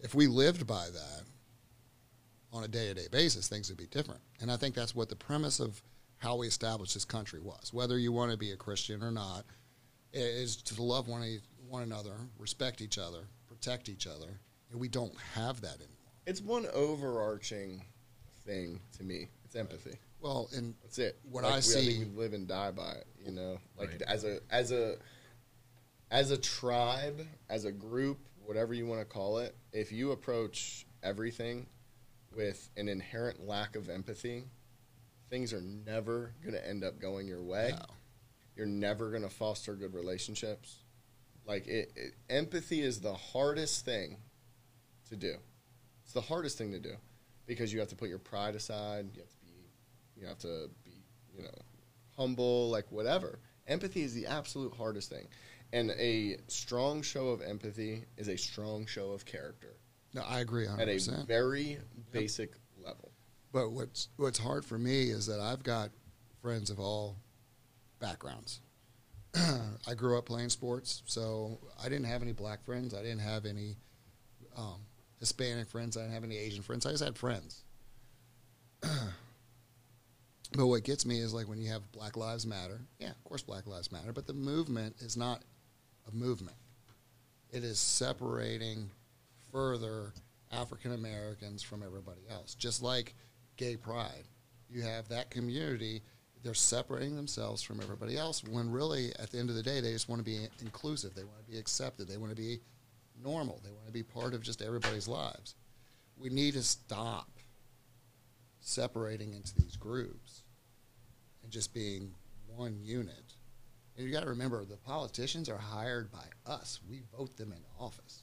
[0.00, 1.22] If we lived by that
[2.52, 4.20] on a day to day basis, things would be different.
[4.40, 5.82] And I think that's what the premise of
[6.18, 7.72] how we established this country was.
[7.72, 9.44] Whether you want to be a Christian or not,
[10.14, 11.22] is to love one,
[11.74, 14.28] one another, respect each other, protect each other.
[14.70, 16.12] And we don't have that anymore.
[16.24, 17.82] It's one overarching
[18.46, 19.26] thing to me.
[19.44, 19.98] It's empathy.
[20.20, 21.18] Well, and That's it.
[21.28, 23.06] What Like, I we- see- think we live and die by it.
[23.24, 24.02] You know, like Right.
[24.02, 24.98] as a as a
[26.12, 29.56] as a tribe, as a group, whatever you want to call it.
[29.72, 31.66] If you approach everything
[32.36, 34.44] with an inherent lack of empathy,
[35.28, 37.74] things are never going to end up going your way.
[37.76, 37.84] No.
[38.54, 40.83] You're never going to foster good relationships.
[41.46, 44.18] Like it, it, empathy is the hardest thing
[45.08, 45.34] to do.
[46.04, 46.94] It's the hardest thing to do
[47.46, 49.10] because you have to put your pride aside.
[49.14, 49.52] You have to be,
[50.16, 51.04] you have to be,
[51.36, 51.58] you know,
[52.16, 53.40] humble, like whatever.
[53.66, 55.26] Empathy is the absolute hardest thing,
[55.72, 59.78] and a strong show of empathy is a strong show of character
[60.14, 60.80] no, I agree 100%.
[60.80, 61.78] at a very
[62.12, 62.52] basic
[62.82, 63.10] level.
[63.52, 65.90] But what's what's hard for me is that I've got
[66.40, 67.16] friends of all
[67.98, 68.60] backgrounds.
[69.86, 72.94] I grew up playing sports, so I didn't have any black friends.
[72.94, 73.76] I didn't have any
[74.56, 74.80] um,
[75.18, 75.96] Hispanic friends.
[75.96, 76.86] I didn't have any Asian friends.
[76.86, 77.62] I just had friends.
[78.80, 82.80] but what gets me is like when you have Black Lives Matter.
[82.98, 84.12] Yeah, of course, Black Lives Matter.
[84.12, 85.42] But the movement is not
[86.10, 86.56] a movement.
[87.50, 88.90] It is separating
[89.52, 90.12] further
[90.52, 92.54] African Americans from everybody else.
[92.54, 93.14] Just like
[93.56, 94.24] gay pride,
[94.68, 96.02] you have that community.
[96.44, 99.92] They're separating themselves from everybody else when really, at the end of the day, they
[99.92, 101.14] just want to be inclusive.
[101.14, 102.06] They want to be accepted.
[102.06, 102.60] They want to be
[103.22, 103.60] normal.
[103.64, 105.54] They want to be part of just everybody's lives.
[106.16, 107.30] We need to stop
[108.60, 110.42] separating into these groups
[111.42, 112.12] and just being
[112.46, 113.34] one unit.
[113.96, 116.80] And you got to remember, the politicians are hired by us.
[116.88, 118.22] We vote them into office.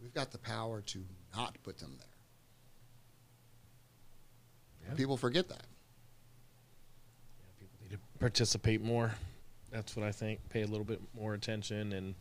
[0.00, 2.06] We've got the power to not put them there.
[4.88, 4.94] Yeah.
[4.94, 5.66] People forget that.
[7.38, 9.12] Yeah, people need to participate more.
[9.70, 10.40] That's what I think.
[10.48, 12.14] Pay a little bit more attention, and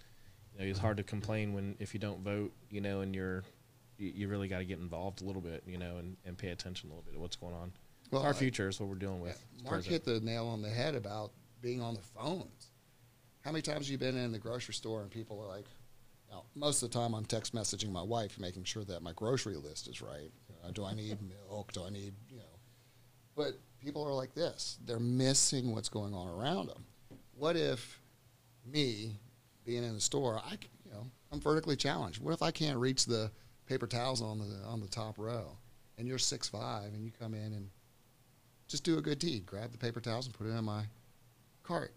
[0.53, 3.43] you know, it's hard to complain when if you don't vote, you know, and you're
[3.97, 6.49] you, you really got to get involved a little bit, you know, and, and pay
[6.49, 7.71] attention a little bit to what's going on.
[8.11, 9.43] Well, Our I- future is what we're dealing with.
[9.53, 12.71] It's Mark hit the nail on the head about being on the phones.
[13.41, 15.65] How many times have you been in the grocery store and people are like,
[16.31, 19.55] now, most of the time I'm text messaging my wife, making sure that my grocery
[19.55, 20.31] list is right.
[20.63, 21.17] Know, do I need
[21.49, 21.71] milk?
[21.71, 22.43] Do I need, you know?
[23.35, 24.77] But people are like this.
[24.85, 26.85] They're missing what's going on around them.
[27.35, 27.99] What if
[28.65, 29.17] me,
[29.65, 32.21] being in the store, I, you know, I'm vertically challenged.
[32.21, 33.31] What if I can't reach the
[33.65, 35.57] paper towels on the on the top row,
[35.97, 37.69] and you're six five, and you come in and
[38.67, 39.45] just do a good deed.
[39.45, 40.83] Grab the paper towels and put it in my
[41.63, 41.93] cart.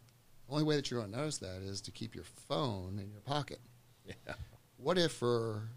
[0.47, 3.11] The only way that you're going to notice that is to keep your phone in
[3.11, 3.61] your pocket.
[4.05, 4.35] Yeah.
[4.79, 5.68] What if for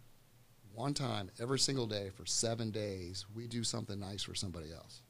[0.74, 5.02] one time every single day for seven days we do something nice for somebody else?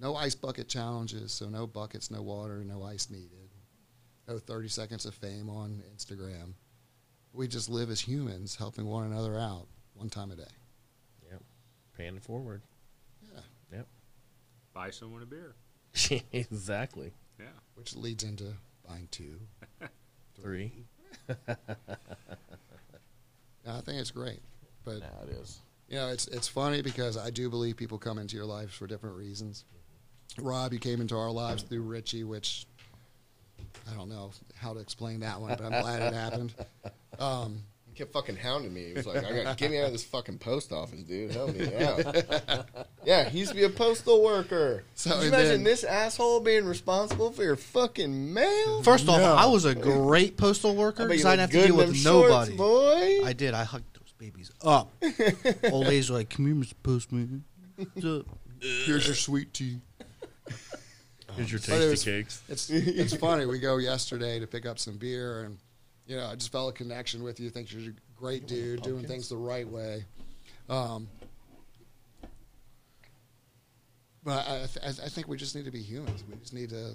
[0.00, 3.50] No ice bucket challenges, so no buckets, no water, no ice needed.
[4.26, 6.54] No 30 seconds of fame on Instagram.
[7.32, 10.42] We just live as humans, helping one another out one time a day.
[11.30, 11.42] Yep.
[11.96, 12.62] Paying it forward.
[13.32, 13.40] Yeah.
[13.78, 13.86] Yep.
[14.72, 15.54] Buy someone a beer.
[16.32, 17.12] exactly.
[17.38, 17.46] Yeah.
[17.74, 18.54] Which leads into
[18.88, 19.38] buying two.
[20.40, 20.72] Three.
[23.66, 24.40] I think it's great.
[24.84, 25.60] But Now it is.
[25.88, 28.86] You know, it's it's funny because I do believe people come into your lives for
[28.86, 29.64] different reasons.
[29.68, 29.83] Mm-hmm.
[30.38, 32.66] Rob, you came into our lives through Richie, which
[33.90, 36.54] I don't know how to explain that one, but I'm glad it happened.
[37.18, 38.86] Um, He kept fucking hounding me.
[38.88, 41.30] He was like, I got, "Get me out of this fucking post office, dude.
[41.30, 42.66] Help me out."
[43.04, 44.82] yeah, he used to be a postal worker.
[44.96, 48.82] So Can you imagine then- this asshole being responsible for your fucking mail?
[48.82, 51.62] First off, I was a great postal worker I bet you because I didn't have
[51.62, 52.56] to deal with them shorts, nobody.
[52.56, 53.24] boy.
[53.26, 53.54] I did.
[53.54, 54.90] I hugged those babies up.
[55.70, 56.74] Old ladies were like, "Come here, Mr.
[56.82, 57.44] Postman."
[57.76, 58.26] What's up?"
[58.60, 59.78] here's your sweet tea.
[61.36, 62.42] Here's your But it was- cakes.
[62.48, 63.46] It's it's funny.
[63.46, 65.58] We go yesterday to pick up some beer, and
[66.06, 67.50] you know, I just felt a connection with you.
[67.50, 70.04] Think you're a great dude, doing things the right way.
[70.68, 71.08] Um,
[74.22, 76.24] but I, I, I think we just need to be humans.
[76.28, 76.92] We just need to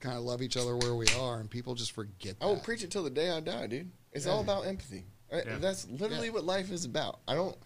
[0.00, 2.34] kind of love each other where we are, and people just forget.
[2.40, 2.64] I will that.
[2.64, 3.90] preach it till the day I die, dude.
[4.12, 4.32] It's Yeah.
[4.32, 5.04] all about empathy.
[5.32, 5.58] Yeah.
[5.58, 6.32] That's literally Yeah.
[6.34, 7.20] what life is about.
[7.28, 7.56] I don't,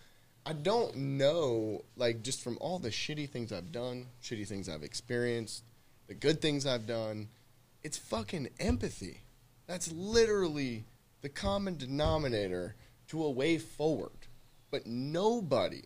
[0.45, 4.83] I don't know, like just from all the shitty things I've done, shitty things I've
[4.83, 5.65] experienced,
[6.07, 7.29] the good things I've done.
[7.83, 9.21] It's fucking empathy.
[9.67, 10.85] That's literally
[11.23, 12.75] the common denominator
[13.09, 14.27] to a way forward.
[14.71, 15.83] But nobody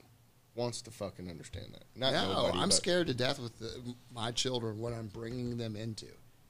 [0.55, 1.85] wants to fucking understand that.
[1.95, 2.59] Not no, nobody.
[2.59, 6.07] I'm scared to death with the, my children what I'm bringing them into.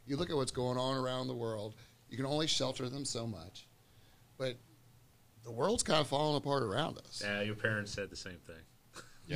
[0.06, 1.74] You look at what's going on around the world.
[2.08, 3.68] You can only shelter them so much,
[4.36, 4.56] but
[5.44, 7.22] the world's kind of falling apart around us.
[7.24, 8.56] Yeah, your parents said the same thing.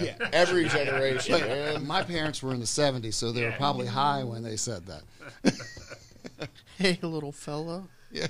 [0.03, 0.17] Yeah.
[0.33, 4.43] Every generation, But my parents were in the 70s, so they were probably high when
[4.43, 5.03] they said that.
[6.77, 7.85] Hey, little fella.
[8.11, 8.27] Yeah.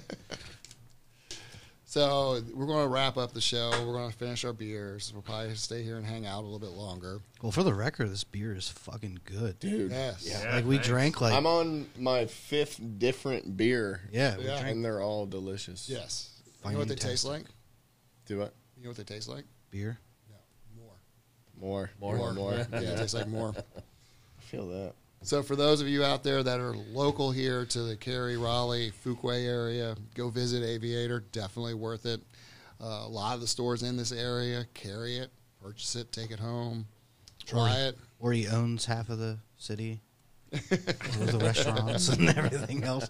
[1.87, 3.71] So we're going to wrap up the show.
[3.87, 5.12] We're going to finish our beers.
[5.15, 7.21] We'll probably stay here and hang out a little bit longer.
[7.41, 9.59] Well, for the record, this beer is fucking good.
[9.61, 9.93] Dude.
[9.93, 10.27] Yes.
[10.29, 10.89] Yeah, like we thanks.
[10.89, 14.03] drank like I'm on my fifth different beer.
[14.12, 14.61] yeah, we Yeah.
[14.61, 15.89] drank And they're all delicious.
[15.89, 16.31] Yes.
[16.65, 17.45] You know what they taste like?
[18.27, 18.53] Do it.
[18.77, 19.45] You know what they taste like?
[19.71, 19.99] beer.
[21.61, 21.91] More.
[22.01, 22.17] More.
[22.17, 22.33] More.
[22.35, 22.51] More.
[22.53, 22.67] More.
[22.73, 22.89] Yeah, Yeah.
[22.91, 23.53] it tastes like more.
[23.57, 24.93] I feel that.
[25.23, 28.93] So for those of you out there that are local here to the Cary, Raleigh,
[29.05, 31.21] Fuquay area, go visit Aviator.
[31.33, 32.21] Definitely worth it.
[32.83, 35.31] Uh, a lot of the stores in this area carry it,
[35.63, 36.85] purchase it, take it home,
[37.47, 37.97] try it.
[38.21, 40.01] Or he owns half of the city.
[40.53, 43.09] with the restaurants and everything else.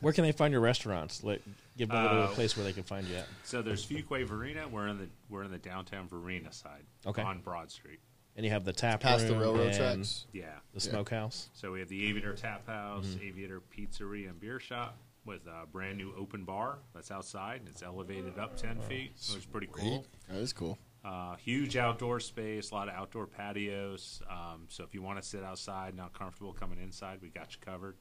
[0.00, 1.22] Where can they find your restaurants?
[1.22, 1.40] Like,
[1.78, 3.26] give them a little Uh, place where they can find you at.
[3.44, 4.68] So there's Fuquay Varina.
[4.68, 6.84] We're in the we're in the downtown Varina side.
[7.06, 7.22] Okay.
[7.22, 8.00] On Broad Street.
[8.36, 10.26] And you have the tap Past the railroad tracks.
[10.32, 10.58] Yeah.
[10.72, 10.90] the Yeah.
[10.90, 11.48] smokehouse.
[11.54, 15.98] So we have the Aviator Tap House, Aviator Pizzeria and Beer Shop with a brand
[15.98, 17.60] new open bar that's outside.
[17.60, 20.06] And it's elevated up ten feet, so it's pretty cool.
[20.28, 20.78] That is cool.
[21.04, 24.20] Uh, huge outdoor space, a lot of outdoor patios.
[24.28, 27.58] Um, so if you want to sit outside, not comfortable coming inside, we got you
[27.60, 27.96] covered.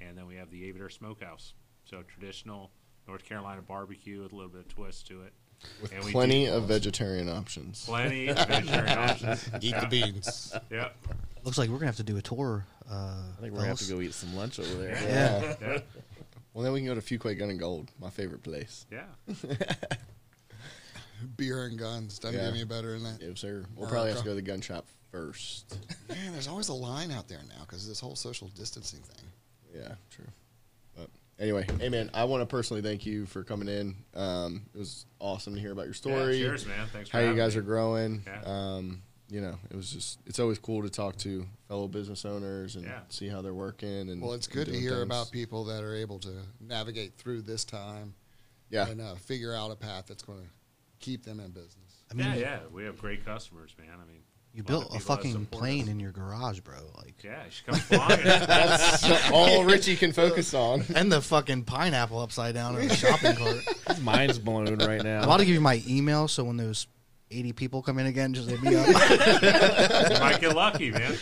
[0.00, 1.54] And then we have the Aviator Smokehouse.
[1.84, 2.70] So traditional
[3.10, 5.32] North Carolina barbecue with a little bit of twist to it.
[5.82, 7.84] With And plenty do- of vegetarian options.
[7.84, 9.50] Plenty of vegetarian options.
[9.60, 10.54] Eat the beans.
[10.70, 10.96] Yep.
[11.44, 12.64] Looks like we're gonna have to do a tour.
[12.88, 14.98] Uh, I think we're gonna have to go eat some lunch over there.
[15.02, 15.54] Yeah.
[15.60, 15.78] Yeah.
[16.52, 18.84] Well, then we can go to Fuquay Gun and Gold, my favorite place.
[18.90, 19.04] Yeah.
[21.36, 22.18] Beer and guns.
[22.18, 22.46] Doesn't Yeah.
[22.46, 23.18] get any better than that.
[23.22, 23.64] Yes, sir.
[23.76, 25.76] We'll probably have to go to the gun shop first.
[26.08, 29.26] Man, there's always a line out there now because of this whole social distancing thing.
[29.74, 30.26] Yeah, true.
[31.40, 33.96] But anyway, hey man, I want to personally thank you for coming in.
[34.14, 36.36] Um, it was awesome to hear about your story.
[36.36, 36.86] Yeah, cheers, man.
[36.92, 37.60] Thanks for how you guys me.
[37.60, 38.22] are growing.
[38.26, 38.42] Yeah.
[38.44, 42.76] Um, you know, it was just it's always cool to talk to fellow business owners
[42.76, 43.00] and Yeah.
[43.08, 44.10] see how they're working.
[44.10, 45.02] And Well, it's good to hear things.
[45.04, 48.12] about people that are able to navigate through this time
[48.68, 50.48] Yeah, and uh, figure out a path that's going to
[50.98, 52.02] keep them in business.
[52.10, 52.58] I mean, yeah, yeah.
[52.70, 53.88] We have great customers, man.
[53.94, 54.20] I mean,
[54.52, 55.88] you built of a fucking plane us.
[55.88, 56.74] in your garage, bro.
[56.96, 58.22] Like, Yeah, you should come flying.
[58.24, 60.84] that's all Richie can focus on.
[60.94, 63.58] and the fucking pineapple upside down in the shopping cart.
[63.88, 65.18] His mind's blown right now.
[65.18, 66.88] I'm about to give you my email, so when those
[67.30, 68.86] 80 people come in again, just hit me up.
[68.88, 71.16] you might get lucky, man.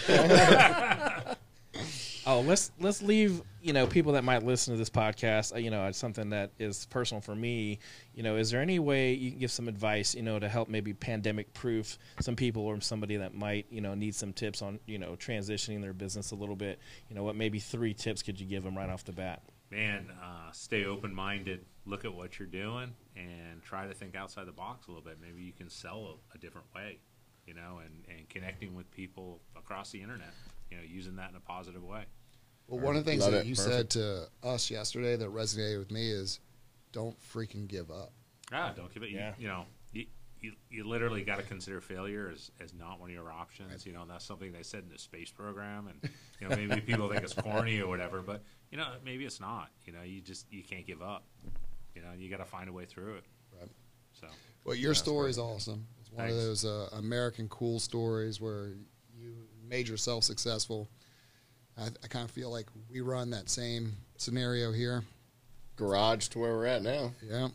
[2.31, 5.55] Oh, let's let's leave you know people that might listen to this podcast.
[5.55, 7.79] uh, You know, it's something that is personal for me.
[8.15, 10.15] You know, is there any way you can give some advice?
[10.15, 13.95] You know, to help maybe pandemic proof some people or somebody that might you know
[13.95, 16.79] need some tips on you know transitioning their business a little bit.
[17.09, 19.41] You know, what maybe three tips could you give them right off the bat?
[19.71, 21.65] man, uh, stay open minded.
[21.87, 25.19] Look at what you're doing and try to think outside the box a little bit.
[25.19, 26.99] Maybe you can sell a, a different way,
[27.47, 30.33] you know, and, and connecting with people across the internet,
[30.71, 32.05] you know, using that in a positive way.
[32.69, 33.47] Well, one of the things Love that it.
[33.47, 33.75] you Perfect.
[33.75, 36.39] said to us yesterday that resonated with me is
[36.93, 38.13] don't freaking give up.
[38.53, 39.11] Ah, don't give it.
[39.11, 39.33] Yeah.
[39.39, 40.07] You, you know, you,
[40.41, 43.87] you, you literally got to consider failure as, as not one of your options.
[43.87, 46.81] You know, and that's something they said in the space program, and you know maybe
[46.83, 49.71] people think it's corny or whatever, but you know maybe it's not.
[49.87, 51.25] You know, you just you can't give up.
[51.95, 53.25] You know, you got to find a way through it.
[53.59, 53.71] Right.
[54.13, 54.27] So
[54.65, 55.87] Well, your story is awesome.
[56.01, 58.75] It's one of those uh, American cool stories where
[59.17, 59.35] you
[59.69, 60.89] made yourself successful.
[61.79, 65.05] I, I kind of feel like we run that same scenario here.
[65.77, 67.13] Garage to where we're at now.
[67.23, 67.49] Yeah.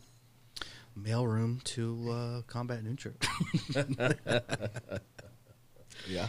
[0.98, 3.14] Mailroom to uh, combat neutral.
[6.06, 6.26] Yeah.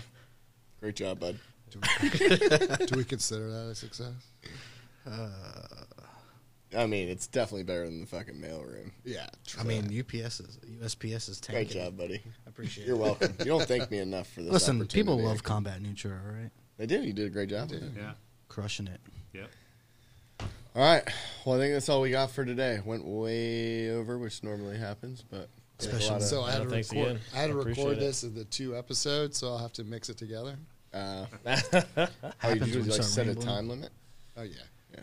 [0.79, 1.39] Great job, bud.
[1.71, 2.09] Do we,
[2.85, 4.13] do we consider that a success?
[6.75, 8.91] I mean, it's definitely better than the fucking mailroom.
[9.03, 9.27] Yeah.
[9.59, 11.65] I mean, UPS is USPS is tanking.
[11.65, 11.83] Great tanking.
[11.83, 12.21] job, buddy.
[12.25, 12.87] I appreciate it.
[12.87, 13.33] You're welcome.
[13.39, 14.51] You don't thank me enough for this.
[14.51, 16.51] Listen, people love combat neutral, all right?
[16.77, 17.01] They do.
[17.01, 17.69] You did a great job.
[17.69, 18.11] They yeah,
[18.49, 18.99] Crushing it.
[19.33, 19.49] yep.
[20.39, 20.47] All
[20.81, 21.03] right.
[21.45, 22.81] Well, I think that's all we got for today.
[22.83, 25.47] Went way over, which normally happens, but
[25.77, 26.97] there's a Especially- lot of- so I had to record.
[26.97, 27.19] again.
[27.33, 30.17] I had to record this as the two episodes, so I'll have to mix it
[30.17, 30.57] together.
[30.93, 32.07] uh, oh, you
[32.39, 33.89] Happens do you like start set a time limit.
[34.37, 34.55] Oh yeah.
[34.93, 34.99] Yeah.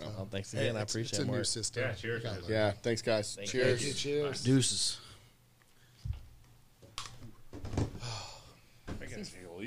[0.00, 0.76] Well, thanks Hey, again.
[0.76, 1.26] I it's- appreciate it's a it.
[1.26, 1.44] new Mark.
[1.46, 1.82] system.
[1.82, 2.22] Yeah, cheers.
[2.22, 2.42] Gotta.
[2.48, 2.70] Yeah.
[2.82, 3.34] Thanks, guys.
[3.34, 3.80] Thank Cheers.
[3.82, 3.92] Thank you.
[3.94, 4.42] Cheers.
[4.44, 4.98] Deuces.